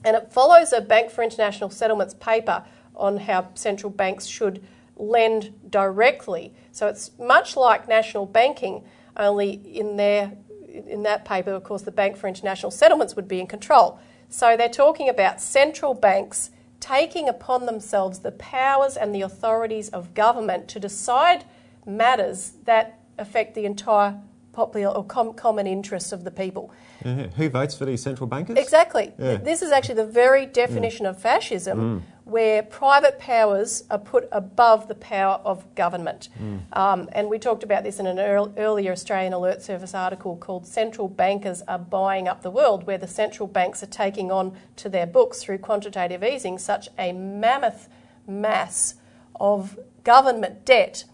and 0.05 0.15
it 0.15 0.31
follows 0.31 0.71
a 0.71 0.79
Bank 0.79 1.12
for 1.12 1.21
International 1.21 1.69
Settlements 1.69 2.13
paper 2.13 2.63
on 2.95 3.17
how 3.17 3.50
central 3.55 3.89
banks 3.89 4.25
should 4.25 4.65
lend 4.95 5.53
directly. 5.69 6.53
So 6.75 6.88
it's 6.88 7.12
much 7.17 7.55
like 7.55 7.88
national 7.88 8.25
banking, 8.25 8.84
only 9.15 9.51
in 9.51 9.96
their 9.96 10.34
in 10.67 11.03
that 11.03 11.24
paper, 11.24 11.51
of 11.51 11.63
course, 11.63 11.84
the 11.84 11.91
Bank 11.91 12.17
for 12.17 12.27
International 12.27 12.70
Settlements 12.70 13.15
would 13.15 13.29
be 13.29 13.39
in 13.39 13.48
control. 13.48 13.98
So 14.27 14.58
they're 14.58 14.67
talking 14.67 15.08
about 15.08 15.39
central 15.39 15.94
banks 15.94 16.50
taking 16.82 17.29
upon 17.29 17.65
themselves 17.65 18.20
the 18.20 18.34
powers 18.34 18.98
and 18.98 19.15
the 19.15 19.22
authorities 19.22 19.88
of 19.88 20.13
government 20.13 20.67
to 20.67 20.79
decide 20.82 21.46
matters 21.86 22.55
that 22.65 23.00
affect 23.17 23.55
the 23.55 23.63
entire 23.63 24.20
popular 24.51 24.94
or 24.94 25.05
com- 25.05 25.34
common 25.34 25.67
interests 25.67 26.12
of 26.12 26.25
the 26.25 26.32
people. 26.32 26.74
Yeah. 27.05 27.27
Who 27.27 27.48
votes 27.48 27.77
for 27.77 27.86
these 27.86 28.03
central 28.03 28.27
bankers? 28.27 28.58
Exactly. 28.58 29.13
Yeah. 29.17 29.38
This 29.38 29.62
is 29.62 29.72
actually 29.72 29.96
the 29.96 30.08
very 30.08 30.46
definition 30.46 31.05
mm. 31.05 31.12
of 31.12 31.22
fascism, 31.22 31.79
mm. 31.79 32.01
Where 32.25 32.63
private 32.63 33.20
powers 33.20 33.84
are 33.89 34.00
put 34.00 34.27
above 34.32 34.88
the 34.88 34.96
power 34.96 35.39
of 35.46 35.63
government. 35.75 36.27
Um, 36.74 37.08
and 37.12 37.29
we 37.29 37.38
talked 37.38 37.63
about 37.63 37.84
this 37.84 38.00
in 38.00 38.08
an 38.08 38.20
earl- 38.20 38.53
earlier 38.58 38.91
Australian 38.91 39.34
Alert 39.34 39.62
Service 39.62 39.94
article 39.94 40.36
called 40.36 40.65
Central 40.65 41.08
Bankers 41.08 41.62
Are 41.67 41.77
Buying 41.77 42.27
Up 42.27 42.41
the 42.41 42.50
World, 42.50 42.88
where 42.88 42.98
the 42.98 43.08
central 43.08 43.48
banks 43.48 43.84
are 43.84 43.88
taking 43.88 44.32
on 44.32 44.58
to 44.77 44.89
their 44.89 45.05
books 45.05 45.44
through 45.44 45.60
quantitative 45.60 46.24
easing 46.24 46.58
such 46.58 46.89
a 46.98 47.13
mammoth 47.13 47.88
mass 48.27 48.96
of 49.39 49.77
government 50.03 50.65
debt 50.65 51.05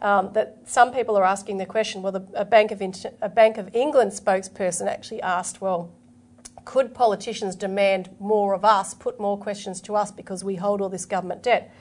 um, 0.00 0.32
that 0.32 0.58
some 0.64 0.92
people 0.92 1.16
are 1.16 1.24
asking 1.24 1.58
the 1.58 1.66
question. 1.66 2.02
Well, 2.02 2.12
the, 2.12 2.26
a, 2.34 2.44
Bank 2.44 2.70
of 2.70 2.82
a 3.22 3.28
Bank 3.28 3.58
of 3.58 3.74
England 3.74 4.12
spokesperson 4.12 4.86
actually 4.86 5.22
asked, 5.22 5.60
well, 5.60 5.90
could 6.68 6.92
politicians 6.92 7.56
demand 7.56 8.10
more 8.20 8.52
of 8.52 8.62
us, 8.62 8.92
put 8.92 9.18
more 9.18 9.38
questions 9.38 9.80
to 9.80 9.96
us 9.96 10.10
because 10.12 10.44
we 10.44 10.56
hold 10.56 10.82
all 10.82 10.90
this 10.90 11.06
government 11.06 11.42
debt? 11.42 11.74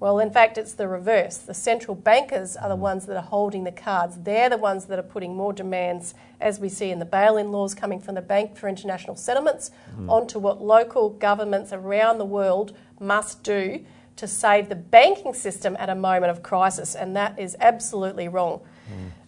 Well, 0.00 0.18
in 0.18 0.30
fact, 0.30 0.56
it's 0.56 0.72
the 0.72 0.88
reverse. 0.88 1.36
The 1.36 1.52
central 1.52 1.94
bankers 1.94 2.56
are 2.56 2.70
the 2.70 2.74
mm. 2.74 2.88
ones 2.88 3.04
that 3.04 3.18
are 3.18 3.22
holding 3.22 3.64
the 3.64 3.70
cards. 3.70 4.16
They're 4.16 4.48
the 4.48 4.56
ones 4.56 4.86
that 4.86 4.98
are 4.98 5.02
putting 5.02 5.36
more 5.36 5.52
demands, 5.52 6.14
as 6.40 6.58
we 6.58 6.70
see 6.70 6.90
in 6.90 7.00
the 7.00 7.04
bail 7.04 7.36
in 7.36 7.52
laws 7.52 7.74
coming 7.74 8.00
from 8.00 8.14
the 8.14 8.22
Bank 8.22 8.56
for 8.56 8.66
International 8.66 9.14
Settlements, 9.14 9.72
mm. 9.94 10.08
onto 10.08 10.38
what 10.38 10.62
local 10.62 11.10
governments 11.10 11.70
around 11.70 12.16
the 12.16 12.24
world 12.24 12.74
must 12.98 13.42
do 13.42 13.84
to 14.16 14.26
save 14.26 14.70
the 14.70 14.74
banking 14.74 15.34
system 15.34 15.76
at 15.78 15.90
a 15.90 15.94
moment 15.94 16.30
of 16.30 16.42
crisis. 16.42 16.94
And 16.94 17.14
that 17.14 17.38
is 17.38 17.58
absolutely 17.60 18.26
wrong. 18.26 18.62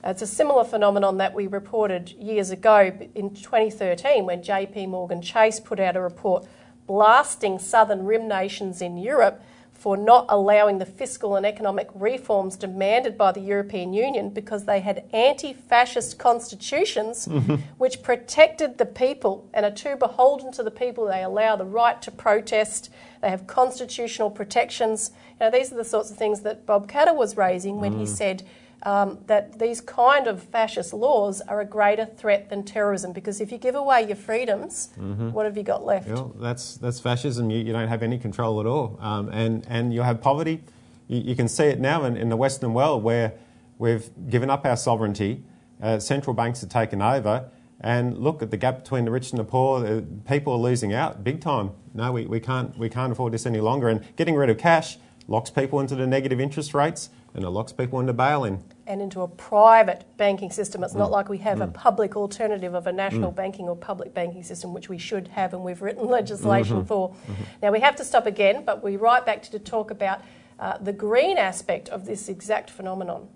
It's 0.04 0.22
a 0.22 0.26
similar 0.26 0.64
phenomenon 0.64 1.18
that 1.18 1.34
we 1.34 1.46
reported 1.46 2.10
years 2.10 2.50
ago 2.50 2.92
in 3.14 3.34
2013 3.34 4.24
when 4.26 4.42
JP 4.42 4.88
Morgan 4.88 5.22
Chase 5.22 5.60
put 5.60 5.78
out 5.78 5.96
a 5.96 6.00
report 6.00 6.46
blasting 6.86 7.58
southern 7.58 8.04
rim 8.04 8.28
nations 8.28 8.82
in 8.82 8.96
Europe 8.96 9.42
for 9.82 9.96
not 9.96 10.26
allowing 10.28 10.78
the 10.78 10.86
fiscal 10.86 11.34
and 11.34 11.44
economic 11.44 11.88
reforms 11.92 12.54
demanded 12.54 13.18
by 13.18 13.32
the 13.32 13.40
European 13.40 13.92
Union 13.92 14.30
because 14.30 14.64
they 14.64 14.78
had 14.78 15.04
anti 15.12 15.52
fascist 15.52 16.20
constitutions 16.20 17.26
which 17.78 18.00
protected 18.00 18.78
the 18.78 18.86
people 18.86 19.48
and 19.52 19.66
are 19.66 19.72
too 19.72 19.96
beholden 19.96 20.52
to 20.52 20.62
the 20.62 20.70
people. 20.70 21.06
They 21.06 21.24
allow 21.24 21.56
the 21.56 21.64
right 21.64 22.00
to 22.02 22.12
protest, 22.12 22.90
they 23.22 23.30
have 23.30 23.48
constitutional 23.48 24.30
protections. 24.30 25.10
You 25.40 25.46
know, 25.46 25.50
these 25.50 25.72
are 25.72 25.76
the 25.76 25.84
sorts 25.84 26.12
of 26.12 26.16
things 26.16 26.42
that 26.42 26.64
Bob 26.64 26.86
Katter 26.86 27.16
was 27.16 27.36
raising 27.36 27.80
when 27.80 27.98
he 27.98 28.04
mm. 28.04 28.08
said 28.08 28.44
um, 28.84 29.18
that 29.26 29.58
these 29.58 29.80
kind 29.80 30.26
of 30.26 30.42
fascist 30.42 30.92
laws 30.92 31.40
are 31.42 31.60
a 31.60 31.64
greater 31.64 32.04
threat 32.04 32.50
than 32.50 32.64
terrorism 32.64 33.12
because 33.12 33.40
if 33.40 33.52
you 33.52 33.58
give 33.58 33.74
away 33.74 34.06
your 34.06 34.16
freedoms, 34.16 34.90
what 34.96 35.46
have 35.46 35.56
you 35.56 35.62
got 35.62 35.84
left? 35.84 36.08
Well, 36.08 36.34
that's 36.40 36.76
that's 36.76 36.98
fascism. 37.00 37.50
You, 37.50 37.58
you 37.58 37.72
don't 37.72 37.88
have 37.88 38.02
any 38.02 38.18
control 38.18 38.60
at 38.60 38.66
all, 38.66 38.98
um, 39.00 39.28
and 39.28 39.64
and 39.68 39.94
you 39.94 40.02
have 40.02 40.20
poverty. 40.20 40.62
You, 41.08 41.20
you 41.20 41.36
can 41.36 41.48
see 41.48 41.64
it 41.64 41.80
now 41.80 42.04
in, 42.04 42.16
in 42.16 42.28
the 42.28 42.36
Western 42.36 42.74
world 42.74 43.02
where 43.02 43.34
we've 43.78 44.10
given 44.28 44.50
up 44.50 44.66
our 44.66 44.76
sovereignty. 44.76 45.44
Uh, 45.80 45.98
central 45.98 46.34
banks 46.34 46.60
have 46.60 46.70
taken 46.70 47.02
over, 47.02 47.48
and 47.80 48.18
look 48.18 48.42
at 48.42 48.50
the 48.50 48.56
gap 48.56 48.82
between 48.82 49.04
the 49.04 49.10
rich 49.10 49.30
and 49.30 49.38
the 49.38 49.44
poor. 49.44 49.84
Uh, 49.84 50.00
people 50.28 50.52
are 50.52 50.58
losing 50.58 50.92
out 50.92 51.22
big 51.22 51.40
time. 51.40 51.70
No, 51.94 52.12
we, 52.12 52.26
we 52.26 52.40
can't 52.40 52.76
we 52.78 52.88
can't 52.88 53.12
afford 53.12 53.32
this 53.32 53.46
any 53.46 53.60
longer. 53.60 53.88
And 53.88 54.04
getting 54.16 54.34
rid 54.34 54.50
of 54.50 54.58
cash 54.58 54.98
locks 55.28 55.50
people 55.50 55.78
into 55.80 55.94
the 55.94 56.06
negative 56.06 56.40
interest 56.40 56.74
rates, 56.74 57.10
and 57.34 57.44
it 57.44 57.50
locks 57.50 57.72
people 57.72 58.00
into 58.00 58.12
bail-in. 58.12 58.62
and 58.86 59.00
into 59.00 59.22
a 59.22 59.28
private 59.28 60.04
banking 60.16 60.50
system. 60.50 60.84
It's 60.84 60.94
not 60.94 61.08
mm. 61.08 61.12
like 61.12 61.28
we 61.28 61.38
have 61.38 61.60
a 61.60 61.66
mm. 61.66 61.72
public 61.72 62.16
alternative 62.16 62.74
of 62.74 62.86
a 62.86 62.92
national 62.92 63.32
mm. 63.32 63.36
banking 63.36 63.68
or 63.68 63.76
public 63.76 64.12
banking 64.12 64.42
system, 64.42 64.74
which 64.74 64.88
we 64.88 64.98
should 64.98 65.28
have, 65.28 65.54
and 65.54 65.62
we've 65.62 65.80
written 65.80 66.06
legislation 66.08 66.78
mm-hmm. 66.78 66.86
for. 66.86 67.10
Mm-hmm. 67.10 67.42
Now, 67.62 67.72
we 67.72 67.80
have 67.80 67.96
to 67.96 68.04
stop 68.04 68.26
again, 68.26 68.64
but 68.64 68.82
we're 68.82 68.98
right 68.98 69.24
back 69.24 69.42
to, 69.44 69.50
to 69.52 69.58
talk 69.58 69.90
about 69.90 70.20
uh, 70.58 70.78
the 70.78 70.92
green 70.92 71.38
aspect 71.38 71.88
of 71.88 72.04
this 72.04 72.28
exact 72.28 72.70
phenomenon. 72.70 73.28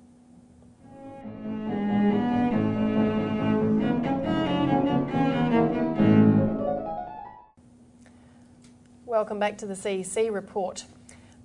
Welcome 9.07 9.39
back 9.39 9.57
to 9.59 9.67
the 9.67 9.75
CEC 9.75 10.31
report. 10.31 10.85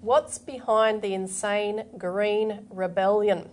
What's 0.02 0.40
behind 0.40 1.04
the 1.04 1.14
insane 1.14 1.84
green 1.96 2.66
rebellion? 2.72 3.50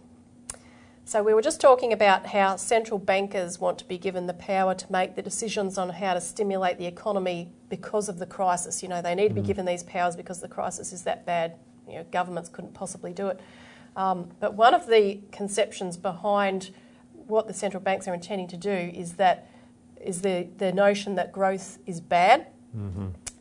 So, 1.04 1.22
we 1.22 1.34
were 1.34 1.42
just 1.42 1.60
talking 1.60 1.92
about 1.92 2.28
how 2.28 2.56
central 2.56 2.98
bankers 2.98 3.58
want 3.58 3.78
to 3.80 3.84
be 3.84 3.98
given 3.98 4.26
the 4.26 4.32
power 4.32 4.74
to 4.74 4.92
make 4.92 5.14
the 5.14 5.20
decisions 5.20 5.76
on 5.76 5.90
how 5.90 6.14
to 6.14 6.22
stimulate 6.22 6.78
the 6.78 6.86
economy 6.86 7.50
because 7.68 8.08
of 8.08 8.18
the 8.18 8.24
crisis. 8.24 8.82
You 8.82 8.88
know, 8.88 9.02
they 9.02 9.14
need 9.14 9.28
to 9.28 9.34
be 9.34 9.42
given 9.42 9.66
these 9.66 9.82
powers 9.82 10.16
because 10.16 10.40
the 10.40 10.48
crisis 10.48 10.90
is 10.90 11.02
that 11.02 11.26
bad. 11.26 11.56
You 11.86 11.96
know, 11.96 12.06
governments 12.10 12.48
couldn't 12.48 12.72
possibly 12.72 13.12
do 13.12 13.28
it. 13.28 13.40
Um, 13.94 14.30
but 14.40 14.54
one 14.54 14.72
of 14.72 14.86
the 14.86 15.20
conceptions 15.30 15.98
behind 15.98 16.70
what 17.12 17.46
the 17.46 17.54
central 17.54 17.82
banks 17.82 18.08
are 18.08 18.14
intending 18.14 18.48
to 18.48 18.56
do 18.56 18.70
is 18.70 19.14
that 19.14 19.50
is 20.00 20.22
the, 20.22 20.48
the 20.56 20.72
notion 20.72 21.14
that 21.16 21.30
growth 21.30 21.78
is 21.84 22.00
bad, 22.00 22.46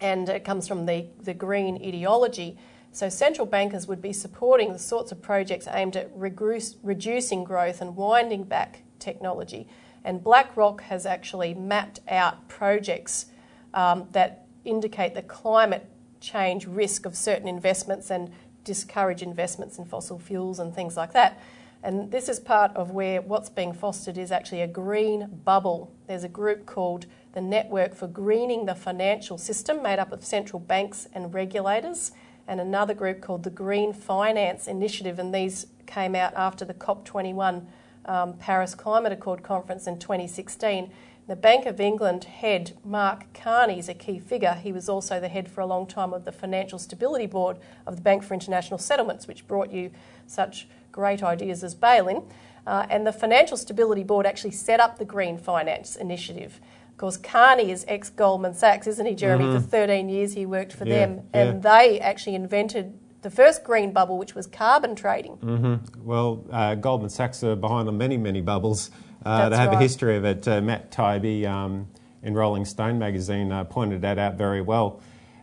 and 0.02 0.28
it 0.28 0.44
comes 0.44 0.68
from 0.68 0.86
the, 0.86 1.08
the 1.24 1.34
green 1.34 1.82
ideology. 1.82 2.58
So 2.98 3.10
central 3.10 3.46
bankers 3.46 3.88
would 3.88 4.02
be 4.02 4.12
supporting 4.12 4.74
the 4.74 4.80
sorts 4.80 5.12
of 5.12 5.22
projects 5.22 5.68
aimed 5.72 5.96
at 5.96 6.10
reducing 6.16 7.44
growth 7.44 7.80
and 7.80 7.96
winding 7.96 8.46
back 8.46 8.82
technology. 8.98 9.68
And 10.04 10.24
BlackRock 10.24 10.82
has 10.82 11.06
actually 11.06 11.54
mapped 11.54 12.00
out 12.08 12.50
projects 12.50 13.28
um, 13.76 14.08
that 14.14 14.48
indicate 14.66 15.14
the 15.14 15.22
climate 15.22 15.86
change 16.22 16.66
risk 16.66 17.06
of 17.06 17.16
certain 17.16 17.48
investments 17.48 18.10
and 18.10 18.32
discourage 18.64 19.22
investments 19.22 19.78
in 19.78 19.86
fossil 19.86 20.18
fuels 20.18 20.58
and 20.58 20.74
things 20.74 20.98
like 20.98 21.14
that. 21.14 21.40
And 21.84 22.10
this 22.10 22.28
is 22.28 22.40
part 22.40 22.76
of 22.76 22.90
where 22.90 23.22
what's 23.22 23.50
being 23.50 23.74
fostered 23.74 24.18
is 24.18 24.32
actually 24.32 24.62
a 24.62 24.68
green 24.68 25.40
bubble. 25.46 25.94
There's 26.08 26.24
a 26.24 26.30
group 26.30 26.66
called 26.66 27.06
the 27.34 27.42
Network 27.42 27.94
for 27.94 28.08
Greening 28.08 28.66
the 28.66 28.74
Financial 28.74 29.38
System, 29.38 29.84
made 29.84 30.00
up 30.00 30.12
of 30.12 30.26
central 30.26 30.60
banks 30.60 31.08
and 31.14 31.32
regulators, 31.32 32.12
and 32.48 32.60
another 32.60 32.94
group 32.94 33.22
called 33.22 33.44
the 33.44 33.50
Green 33.50 33.94
Finance 33.94 34.68
Initiative. 34.68 35.20
And 35.20 35.34
these 35.34 35.68
came 35.86 36.16
out 36.16 36.34
after 36.36 36.66
the 36.66 36.74
COP21 36.74 37.66
um, 38.06 38.34
Paris 38.38 38.74
Climate 38.74 39.12
Accord 39.12 39.44
conference 39.44 39.88
in 39.88 40.00
2016. 40.00 40.92
The 41.28 41.36
Bank 41.36 41.66
of 41.66 41.82
England 41.82 42.24
head, 42.24 42.78
Mark 42.86 43.34
Carney, 43.34 43.80
is 43.80 43.90
a 43.90 43.94
key 43.94 44.18
figure. 44.18 44.54
He 44.54 44.72
was 44.72 44.88
also 44.88 45.20
the 45.20 45.28
head 45.28 45.50
for 45.50 45.60
a 45.60 45.66
long 45.66 45.86
time 45.86 46.14
of 46.14 46.24
the 46.24 46.32
Financial 46.32 46.80
Stability 46.80 47.26
Board 47.26 47.58
of 47.86 47.98
the 47.98 48.02
Bank 48.02 48.24
for 48.24 48.34
International 48.34 48.78
Settlements, 48.78 49.28
which 49.28 49.46
brought 49.46 49.72
you 49.72 49.92
such 50.26 50.70
great 50.94 51.22
ideas 51.22 51.66
as 51.66 51.76
bail 51.76 52.08
in. 52.08 52.24
Uh, 52.66 52.86
and 52.90 53.06
the 53.06 53.12
Financial 53.12 53.58
Stability 53.58 54.04
Board 54.04 54.26
actually 54.26 54.52
set 54.52 54.80
up 54.80 55.00
the 55.00 55.06
Green 55.06 55.38
Finance 55.38 55.98
Initiative. 55.98 56.62
Of 56.98 57.02
course, 57.02 57.18
Carney 57.18 57.70
is 57.70 57.86
ex 57.88 58.10
Goldman 58.10 58.56
Sachs, 58.56 58.88
isn't 58.88 59.06
he, 59.06 59.14
Jeremy? 59.14 59.54
For 59.54 59.60
13 59.60 60.10
years 60.10 60.34
he 60.34 60.48
worked 60.48 60.74
for 60.74 60.84
Mm-hmm. 60.84 60.92
Yeah, 60.92 61.06
them, 61.06 61.28
and 61.32 61.62
they 61.62 62.00
actually 62.00 62.34
invented 62.34 62.98
the 63.22 63.30
first 63.30 63.64
green 63.64 63.94
bubble, 63.94 64.18
which 64.18 64.34
was 64.34 64.48
carbon 64.48 64.96
trading. 64.96 65.38
Mm. 65.38 65.98
Well, 66.00 66.44
uh, 66.52 66.74
Goldman 66.74 67.12
Sachs 67.12 67.44
are 67.44 67.56
behind 67.56 67.88
on 67.88 68.00
many, 68.00 68.18
many 68.18 68.42
bubbles. 68.42 68.90
Uh, 69.24 69.48
they 69.50 69.58
have 69.58 69.70
right. 69.70 69.78
a 69.78 69.80
history 69.80 70.16
of 70.16 70.26
it. 70.26 70.48
Uh, 70.48 70.60
Matt 70.60 70.92
Taibbi 70.92 71.46
um, 71.46 71.88
in 72.24 72.34
Rolling 72.34 72.66
Stone 72.66 72.98
magazine 72.98 73.52
uh, 73.52 73.64
pointed 73.66 74.02
that 74.02 74.18
out 74.18 74.34
very 74.34 74.62
well. 74.62 75.00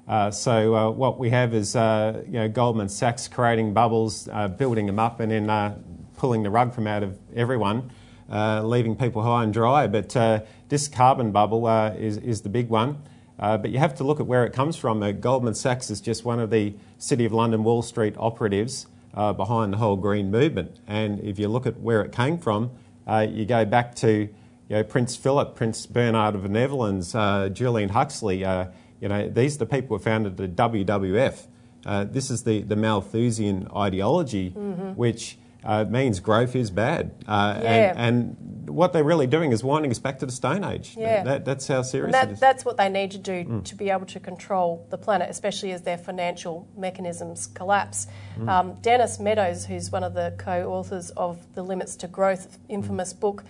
Uh, 0.08 0.32
so 0.32 0.74
uh, 0.74 0.90
what 0.90 1.20
we 1.20 1.30
have 1.30 1.54
is 1.54 1.76
uh, 1.76 2.20
you 2.26 2.32
know 2.32 2.48
Goldman 2.48 2.88
Sachs 2.88 3.28
creating 3.28 3.72
bubbles, 3.74 4.28
uh, 4.32 4.48
building 4.48 4.86
them 4.86 4.98
up, 4.98 5.20
and 5.20 5.30
then 5.30 5.48
uh, 5.48 5.78
pulling 6.16 6.42
the 6.42 6.50
rug 6.50 6.74
from 6.74 6.88
out 6.88 7.04
of 7.04 7.16
everyone, 7.36 7.92
leaving 8.28 8.96
people 8.96 9.22
high 9.22 9.44
and 9.44 9.52
dry. 9.52 9.86
But 9.86 10.16
uh, 10.16 10.40
this 10.68 10.88
carbon 10.88 11.32
bubble 11.32 11.66
uh, 11.66 11.90
is 11.90 12.16
is 12.18 12.42
the 12.42 12.48
big 12.48 12.68
one. 12.68 13.02
Uh, 13.38 13.58
but 13.58 13.70
you 13.70 13.78
have 13.78 13.94
to 13.96 14.04
look 14.04 14.20
at 14.20 14.26
where 14.26 14.44
it 14.44 14.52
comes 14.52 14.76
from. 14.76 15.02
Uh, 15.02 15.12
Goldman 15.12 15.54
Sachs 15.54 15.90
is 15.90 16.00
just 16.00 16.24
one 16.24 16.38
of 16.38 16.50
the 16.50 16.74
City 16.98 17.24
of 17.24 17.32
London 17.32 17.64
Wall 17.64 17.82
Street 17.82 18.14
operatives 18.16 18.86
uh, 19.14 19.32
behind 19.32 19.72
the 19.72 19.78
whole 19.78 19.96
green 19.96 20.30
movement. 20.30 20.78
And 20.86 21.20
if 21.20 21.38
you 21.38 21.48
look 21.48 21.66
at 21.66 21.80
where 21.80 22.02
it 22.02 22.12
came 22.12 22.38
from, 22.38 22.70
uh, 23.06 23.26
you 23.28 23.44
go 23.44 23.64
back 23.64 23.94
to 23.96 24.08
you 24.08 24.28
know, 24.68 24.84
Prince 24.84 25.16
Philip, 25.16 25.56
Prince 25.56 25.86
Bernhard 25.86 26.34
of 26.34 26.42
the 26.42 26.48
Netherlands, 26.48 27.14
uh, 27.14 27.48
Julian 27.48 27.90
Huxley. 27.90 28.44
Uh, 28.44 28.66
you 29.00 29.08
know, 29.08 29.28
these 29.28 29.56
are 29.56 29.58
the 29.58 29.66
people 29.66 29.98
who 29.98 30.02
founded 30.02 30.36
the 30.36 30.48
WWF. 30.48 31.46
Uh, 31.84 32.04
this 32.04 32.30
is 32.30 32.44
the, 32.44 32.62
the 32.62 32.76
Malthusian 32.76 33.68
ideology, 33.76 34.50
which 34.96 35.36
uh, 35.64 35.84
means 35.84 36.20
growth 36.20 36.54
is 36.54 36.70
bad. 36.70 37.12
Uh, 37.26 37.58
Yeah. 37.62 37.92
and, 37.96 37.98
and 37.98 38.70
what 38.70 38.92
they're 38.92 39.04
really 39.04 39.26
doing 39.26 39.52
is 39.52 39.62
winding 39.64 39.90
us 39.90 39.98
back 39.98 40.18
to 40.18 40.26
the 40.26 40.32
Stone 40.32 40.64
Age. 40.64 40.94
Yeah. 40.96 41.22
That, 41.22 41.44
that's 41.44 41.66
how 41.68 41.82
serious 41.82 42.14
And 42.14 42.32
it 42.32 42.40
that, 42.40 42.56
is. 42.58 42.64
what 42.64 42.76
they 42.76 42.88
need 42.88 43.10
to 43.12 43.18
do 43.18 43.62
to 43.64 43.74
be 43.74 43.90
able 43.90 44.06
to 44.06 44.20
control 44.20 44.86
the 44.90 44.98
planet, 44.98 45.28
especially 45.30 45.72
as 45.72 45.82
their 45.82 45.98
financial 45.98 46.68
mechanisms 46.76 47.46
collapse. 47.46 48.06
Um, 48.46 48.74
Dennis 48.82 49.18
Meadows, 49.18 49.66
who's 49.66 49.90
one 49.90 50.04
of 50.04 50.14
the 50.14 50.34
co 50.38 50.70
authors 50.72 51.10
of 51.10 51.54
The 51.54 51.62
Limits 51.62 51.96
to 51.96 52.08
Growth, 52.08 52.58
infamous 52.68 53.12
book, 53.12 53.44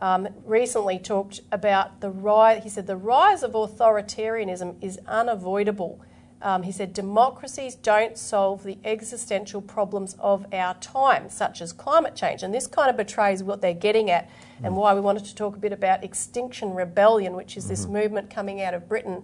um, 0.00 0.28
recently 0.44 0.98
talked 0.98 1.40
about 1.52 2.00
the 2.00 2.10
rise. 2.10 2.62
He 2.64 2.68
said 2.68 2.86
the 2.86 2.96
rise 2.96 3.42
of 3.42 3.52
authoritarianism 3.52 4.76
is 4.82 4.98
unavoidable. 5.06 6.00
Um, 6.44 6.62
he 6.62 6.72
said 6.72 6.92
democracies 6.92 7.74
don't 7.74 8.18
solve 8.18 8.64
the 8.64 8.76
existential 8.84 9.62
problems 9.62 10.14
of 10.20 10.46
our 10.52 10.74
time, 10.74 11.30
such 11.30 11.62
as 11.62 11.72
climate 11.72 12.14
change. 12.14 12.42
And 12.42 12.52
this 12.52 12.66
kind 12.66 12.90
of 12.90 12.98
betrays 12.98 13.42
what 13.42 13.62
they're 13.62 13.72
getting 13.72 14.10
at 14.10 14.28
and 14.62 14.76
why 14.76 14.92
we 14.94 15.00
wanted 15.00 15.24
to 15.24 15.34
talk 15.34 15.56
a 15.56 15.58
bit 15.58 15.72
about 15.72 16.04
Extinction 16.04 16.74
Rebellion, 16.74 17.34
which 17.34 17.56
is 17.56 17.66
this 17.66 17.86
movement 17.86 18.28
coming 18.28 18.60
out 18.60 18.74
of 18.74 18.86
Britain 18.88 19.22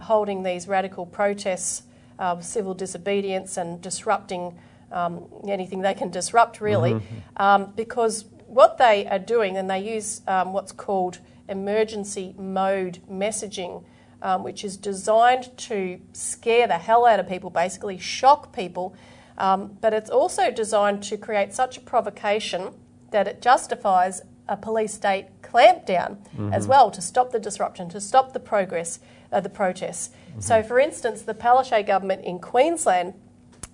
holding 0.00 0.42
these 0.42 0.66
radical 0.66 1.04
protests 1.04 1.82
of 2.18 2.42
civil 2.42 2.72
disobedience 2.72 3.58
and 3.58 3.80
disrupting 3.82 4.58
um, 4.90 5.26
anything 5.46 5.82
they 5.82 5.94
can 5.94 6.10
disrupt, 6.10 6.60
really. 6.62 6.92
Um, 7.36 7.72
because 7.76 8.24
what 8.46 8.78
they 8.78 9.06
are 9.06 9.18
doing, 9.18 9.58
and 9.58 9.68
they 9.68 9.80
use 9.94 10.22
um, 10.26 10.54
what's 10.54 10.72
called 10.72 11.18
emergency 11.48 12.34
mode 12.38 13.00
messaging 13.10 13.84
um, 14.22 14.42
which 14.42 14.64
is 14.64 14.76
designed 14.76 15.56
to 15.58 16.00
scare 16.12 16.66
the 16.66 16.78
hell 16.78 17.04
out 17.04 17.20
of 17.20 17.28
people, 17.28 17.50
basically 17.50 17.98
shock 17.98 18.54
people. 18.54 18.94
Um, 19.36 19.76
but 19.80 19.92
it's 19.92 20.10
also 20.10 20.50
designed 20.50 21.02
to 21.04 21.16
create 21.16 21.52
such 21.52 21.76
a 21.76 21.80
provocation 21.80 22.74
that 23.10 23.26
it 23.26 23.42
justifies 23.42 24.22
a 24.48 24.56
police 24.56 24.94
state 24.94 25.26
clampdown 25.42 26.18
as 26.52 26.66
well 26.66 26.90
to 26.90 27.00
stop 27.00 27.30
the 27.32 27.38
disruption, 27.38 27.88
to 27.90 28.00
stop 28.00 28.32
the 28.32 28.40
progress, 28.40 29.00
uh, 29.30 29.40
the 29.40 29.48
protests. 29.48 30.10
So, 30.38 30.62
for 30.62 30.78
instance, 30.78 31.22
the 31.22 31.34
Palaszczuk 31.34 31.86
government 31.86 32.24
in 32.24 32.38
Queensland 32.38 33.14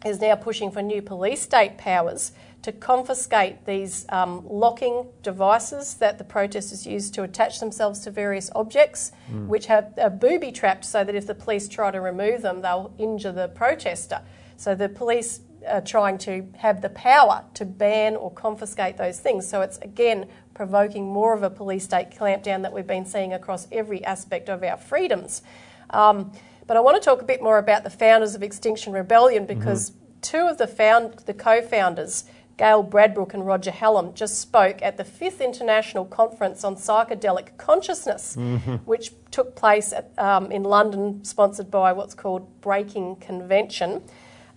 is 0.05 0.21
now 0.21 0.35
pushing 0.35 0.71
for 0.71 0.83
new 0.83 1.03
police 1.03 1.43
state 1.43 1.79
powers 1.79 2.33
to 2.63 2.73
confiscate 2.73 3.65
these 3.67 4.05
um, 4.09 4.45
locking 4.49 5.07
devices 5.23 5.95
that 5.95 6.19
the 6.19 6.25
protesters 6.25 6.87
use 6.87 7.11
to 7.13 7.23
attach 7.23 7.61
themselves 7.61 8.01
to 8.01 8.11
various 8.11 8.51
objects, 8.55 9.13
which 9.47 9.67
have 9.67 9.95
are 9.99 10.11
booby 10.11 10.51
trapped 10.51 10.85
so 10.85 11.05
that 11.05 11.15
if 11.15 11.27
the 11.27 11.35
police 11.35 11.69
try 11.69 11.91
to 11.91 12.01
remove 12.01 12.43
them, 12.43 12.61
they'll 12.63 12.93
injure 12.99 13.33
the 13.33 13.49
protester. 13.49 14.21
So 14.57 14.75
the 14.75 14.89
police 14.89 15.41
are 15.69 15.81
trying 15.81 16.19
to 16.19 16.47
have 16.57 16.83
the 16.83 16.89
power 16.91 17.45
to 17.55 17.65
ban 17.65 18.17
or 18.17 18.31
confiscate 18.31 18.97
those 18.97 19.21
things. 19.21 19.49
So 19.49 19.61
it's 19.61 19.79
again 19.79 20.27
provoking 20.55 21.05
more 21.05 21.35
of 21.35 21.43
a 21.43 21.51
police 21.51 21.85
state 21.85 22.11
clampdown 22.11 22.63
that 22.63 22.73
we've 22.73 22.87
been 22.87 23.07
seeing 23.07 23.33
across 23.33 23.69
every 23.71 24.05
aspect 24.05 24.49
of 24.49 24.63
our 24.65 24.77
freedoms. 24.77 25.43
Um, 25.91 26.33
but 26.67 26.77
I 26.77 26.81
want 26.81 27.01
to 27.01 27.05
talk 27.05 27.23
a 27.23 27.25
bit 27.25 27.41
more 27.41 27.59
about 27.59 27.85
the 27.85 27.91
founders 27.91 28.35
of 28.35 28.43
Extinction 28.43 28.93
Rebellion 28.93 29.47
because 29.47 29.93
two 30.21 30.47
of 30.49 30.59
the 30.59 30.67
found 30.67 31.21
the 31.27 31.35
co-founders, 31.35 32.25
Gail 32.59 32.85
Bradbrook 32.85 33.35
and 33.35 33.47
Roger 33.47 33.71
Hallam, 33.71 34.13
just 34.15 34.41
spoke 34.41 34.83
at 34.83 34.97
the 34.97 35.05
fifth 35.05 35.41
international 35.41 36.05
conference 36.05 36.65
on 36.65 36.75
psychedelic 36.75 37.57
consciousness, 37.57 38.37
which 38.85 39.13
took 39.31 39.55
place 39.55 39.93
at, 39.93 40.11
um, 40.19 40.51
in 40.51 40.65
London, 40.65 41.25
sponsored 41.25 41.71
by 41.71 41.93
what's 41.93 42.15
called 42.15 42.61
Breaking 42.61 43.15
Convention. 43.17 44.03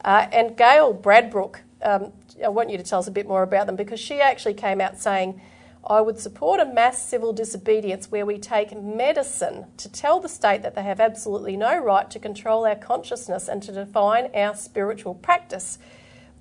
Uh, 0.04 0.28
and 0.32 0.58
Gail 0.58 0.94
Bradbrook, 0.96 1.58
um, 1.84 2.12
I 2.44 2.50
want 2.50 2.72
you 2.72 2.78
to 2.78 2.84
tell 2.84 3.00
us 3.00 3.08
a 3.08 3.12
bit 3.12 3.28
more 3.28 3.44
about 3.44 3.68
them 3.68 3.76
because 3.76 4.00
she 4.00 4.20
actually 4.20 4.56
came 4.56 4.82
out 4.82 4.98
saying, 4.98 5.40
I 5.86 6.02
would 6.02 6.20
support 6.20 6.60
a 6.60 6.66
mass 6.66 7.04
civil 7.04 7.34
disobedience 7.34 8.12
where 8.12 8.26
we 8.26 8.38
take 8.38 8.76
medicine 8.76 9.66
to 9.78 9.92
tell 9.92 10.20
the 10.20 10.30
state 10.30 10.62
that 10.64 10.76
they 10.76 10.84
have 10.84 11.00
absolutely 11.00 11.58
no 11.58 11.78
right 11.78 12.10
to 12.12 12.20
control 12.20 12.66
our 12.66 12.76
consciousness 12.76 13.48
and 13.48 13.62
to 13.64 13.72
define 13.72 14.30
our 14.36 14.56
spiritual 14.56 15.16
practice. 15.16 15.78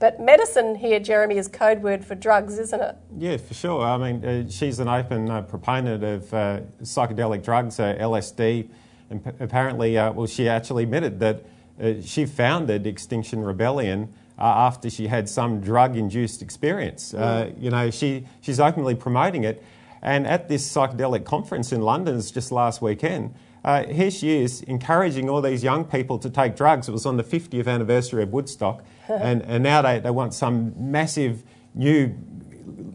But 0.00 0.18
medicine 0.18 0.74
here, 0.76 0.98
Jeremy, 0.98 1.36
is 1.36 1.46
code 1.46 1.82
word 1.82 2.02
for 2.02 2.14
drugs, 2.14 2.58
isn't 2.58 2.80
it? 2.80 2.96
Yeah, 3.18 3.36
for 3.36 3.52
sure. 3.52 3.82
I 3.82 3.98
mean, 3.98 4.24
uh, 4.24 4.48
she's 4.48 4.80
an 4.80 4.88
open 4.88 5.30
uh, 5.30 5.42
proponent 5.42 6.02
of 6.02 6.32
uh, 6.32 6.60
psychedelic 6.82 7.44
drugs, 7.44 7.78
uh, 7.78 7.94
LSD, 8.00 8.66
and 9.10 9.22
p- 9.22 9.30
apparently, 9.40 9.98
uh, 9.98 10.10
well, 10.12 10.26
she 10.26 10.48
actually 10.48 10.84
admitted 10.84 11.20
that 11.20 11.44
uh, 11.78 12.00
she 12.02 12.24
founded 12.24 12.86
Extinction 12.86 13.44
Rebellion 13.44 14.10
uh, 14.38 14.44
after 14.44 14.88
she 14.88 15.06
had 15.06 15.28
some 15.28 15.60
drug-induced 15.60 16.40
experience. 16.40 17.12
Uh, 17.12 17.50
you 17.58 17.68
know, 17.68 17.90
she, 17.90 18.26
she's 18.40 18.58
openly 18.58 18.94
promoting 18.94 19.44
it, 19.44 19.62
and 20.00 20.26
at 20.26 20.48
this 20.48 20.66
psychedelic 20.66 21.26
conference 21.26 21.72
in 21.72 21.82
London 21.82 22.18
just 22.22 22.50
last 22.50 22.80
weekend. 22.80 23.34
Uh, 23.64 23.84
here 23.84 24.10
she 24.10 24.42
is 24.42 24.62
encouraging 24.62 25.28
all 25.28 25.42
these 25.42 25.62
young 25.62 25.84
people 25.84 26.18
to 26.18 26.30
take 26.30 26.56
drugs. 26.56 26.88
It 26.88 26.92
was 26.92 27.04
on 27.04 27.16
the 27.16 27.24
50th 27.24 27.66
anniversary 27.66 28.22
of 28.22 28.32
Woodstock, 28.32 28.82
and, 29.08 29.42
and 29.42 29.62
now 29.62 29.82
they, 29.82 30.00
they 30.00 30.10
want 30.10 30.34
some 30.34 30.72
massive 30.76 31.42
new 31.74 32.14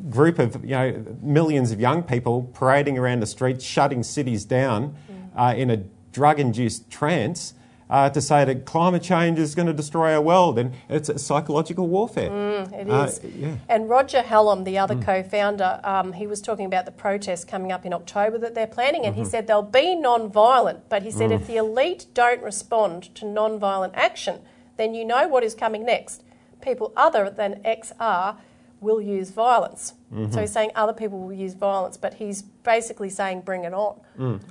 group 0.09 0.39
of 0.39 0.63
you 0.63 0.71
know 0.71 1.05
millions 1.21 1.71
of 1.71 1.79
young 1.79 2.03
people 2.03 2.43
parading 2.53 2.97
around 2.97 3.19
the 3.19 3.25
streets, 3.25 3.63
shutting 3.63 4.03
cities 4.03 4.45
down 4.45 4.95
uh, 5.35 5.53
in 5.55 5.69
a 5.69 5.77
drug-induced 6.11 6.89
trance. 6.89 7.53
Uh, 7.87 8.09
to 8.09 8.19
say 8.19 8.43
that 8.43 8.65
climate 8.65 9.03
change 9.03 9.37
is 9.37 9.53
going 9.53 9.67
to 9.67 9.73
destroy 9.73 10.11
our 10.15 10.21
world, 10.21 10.57
and 10.57 10.73
it's 10.89 11.07
a 11.07 11.19
psychological 11.19 11.87
warfare. 11.87 12.31
It 12.73 12.87
is. 12.87 13.19
Uh, 13.19 13.27
yeah. 13.35 13.55
And 13.69 13.87
Roger 13.87 14.23
Hallam, 14.23 14.63
the 14.63 14.79
other 14.79 14.95
co 14.95 15.21
founder, 15.21 15.79
um, 15.83 16.13
he 16.13 16.25
was 16.25 16.41
talking 16.41 16.65
about 16.65 16.85
the 16.85 16.91
protests 16.91 17.45
coming 17.45 17.71
up 17.71 17.85
in 17.85 17.93
October 17.93 18.39
that 18.39 18.55
they're 18.55 18.65
planning, 18.65 19.05
and 19.05 19.15
he 19.15 19.23
said 19.23 19.45
they'll 19.45 19.61
be 19.61 19.95
non 19.95 20.31
violent. 20.31 20.89
But 20.89 21.03
he 21.03 21.11
said 21.11 21.31
if 21.31 21.45
the 21.45 21.57
elite 21.57 22.07
don't 22.15 22.41
respond 22.41 23.13
to 23.15 23.25
non 23.25 23.59
violent 23.59 23.93
action, 23.95 24.39
then 24.77 24.95
you 24.95 25.05
know 25.05 25.27
what 25.27 25.43
is 25.43 25.53
coming 25.53 25.85
next. 25.85 26.23
People 26.61 26.91
other 26.97 27.29
than 27.29 27.61
XR 27.63 28.37
will 28.81 29.01
use 29.01 29.31
violence. 29.31 29.93
So 30.31 30.39
he's 30.41 30.51
saying 30.51 30.71
other 30.75 30.93
people 30.93 31.19
will 31.19 31.33
use 31.33 31.53
violence, 31.55 31.97
but 31.97 32.13
he's 32.13 32.41
basically 32.41 33.09
saying 33.09 33.41
bring 33.41 33.65
it 33.65 33.73
on. 33.73 33.99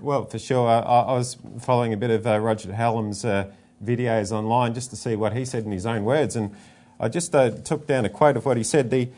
Well, 0.03 0.25
for 0.27 0.39
sure. 0.39 0.69
I, 0.69 0.81
I 0.81 1.13
was 1.15 1.39
following 1.61 1.93
a 1.95 1.97
bit 1.97 2.11
of 2.11 2.27
uh, 2.27 2.39
Roger 2.39 2.73
Hallam's 2.75 3.25
uh, 3.25 3.51
videos 3.83 4.31
online 4.31 4.75
just 4.75 4.91
to 4.91 4.97
see 4.97 5.17
what 5.17 5.33
he 5.33 5.45
said 5.45 5.65
in 5.65 5.73
his 5.73 5.87
own 5.87 6.05
words, 6.05 6.37
and 6.37 6.55
I 7.01 7.09
just 7.09 7.35
uh, 7.35 7.51
took 7.51 7.87
down 7.87 8.05
a 8.05 8.09
quote 8.11 8.37
of 8.37 8.45
what 8.45 8.57
he 8.57 8.63
said. 8.63 8.91
The, 8.91 9.09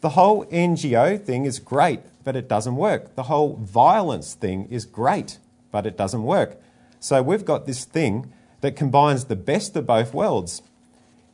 the 0.00 0.10
whole 0.10 0.44
NGO 0.46 1.20
thing 1.20 1.44
is 1.44 1.58
great, 1.58 2.00
but 2.22 2.36
it 2.36 2.48
doesn't 2.48 2.76
work. 2.76 3.14
The 3.16 3.24
whole 3.24 3.56
violence 3.56 4.34
thing 4.34 4.68
is 4.70 4.84
great, 4.84 5.38
but 5.72 5.86
it 5.86 5.96
doesn't 5.96 6.22
work. 6.22 6.60
So 7.00 7.22
we've 7.22 7.44
got 7.44 7.66
this 7.66 7.84
thing 7.84 8.32
that 8.60 8.76
combines 8.76 9.24
the 9.24 9.36
best 9.36 9.76
of 9.76 9.86
both 9.86 10.14
worlds. 10.14 10.62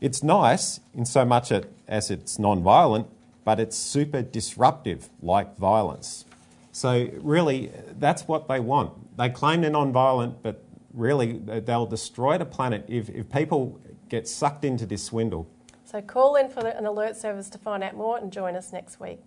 It's 0.01 0.23
nice 0.23 0.81
in 0.95 1.05
so 1.05 1.25
much 1.25 1.53
as 1.87 2.11
it's 2.11 2.39
non 2.39 2.63
violent, 2.63 3.07
but 3.45 3.61
it's 3.61 3.77
super 3.77 4.23
disruptive, 4.23 5.09
like 5.21 5.57
violence. 5.57 6.25
So, 6.73 7.09
really, 7.21 7.71
that's 7.99 8.27
what 8.27 8.49
they 8.49 8.61
want. 8.61 9.17
They 9.17 9.29
claim 9.29 9.61
they're 9.61 9.71
non 9.71 9.93
violent, 9.93 10.43
but 10.43 10.65
really, 10.95 11.39
they'll 11.39 11.87
destroy 11.87 12.39
the 12.39 12.47
planet 12.47 12.85
if, 12.89 13.09
if 13.11 13.31
people 13.31 13.81
get 14.09 14.29
sucked 14.29 14.65
into 14.65 14.87
this 14.87 15.03
swindle. 15.03 15.49
So 15.85 16.01
call 16.01 16.37
in 16.37 16.49
for 16.49 16.67
an 16.67 16.87
alert 16.87 17.17
service 17.17 17.51
to 17.51 17.59
find 17.59 17.83
out 17.83 17.95
more 17.95 18.17
and 18.17 18.33
join 18.33 18.57
us 18.57 18.73
next 18.73 18.99
week. 18.99 19.21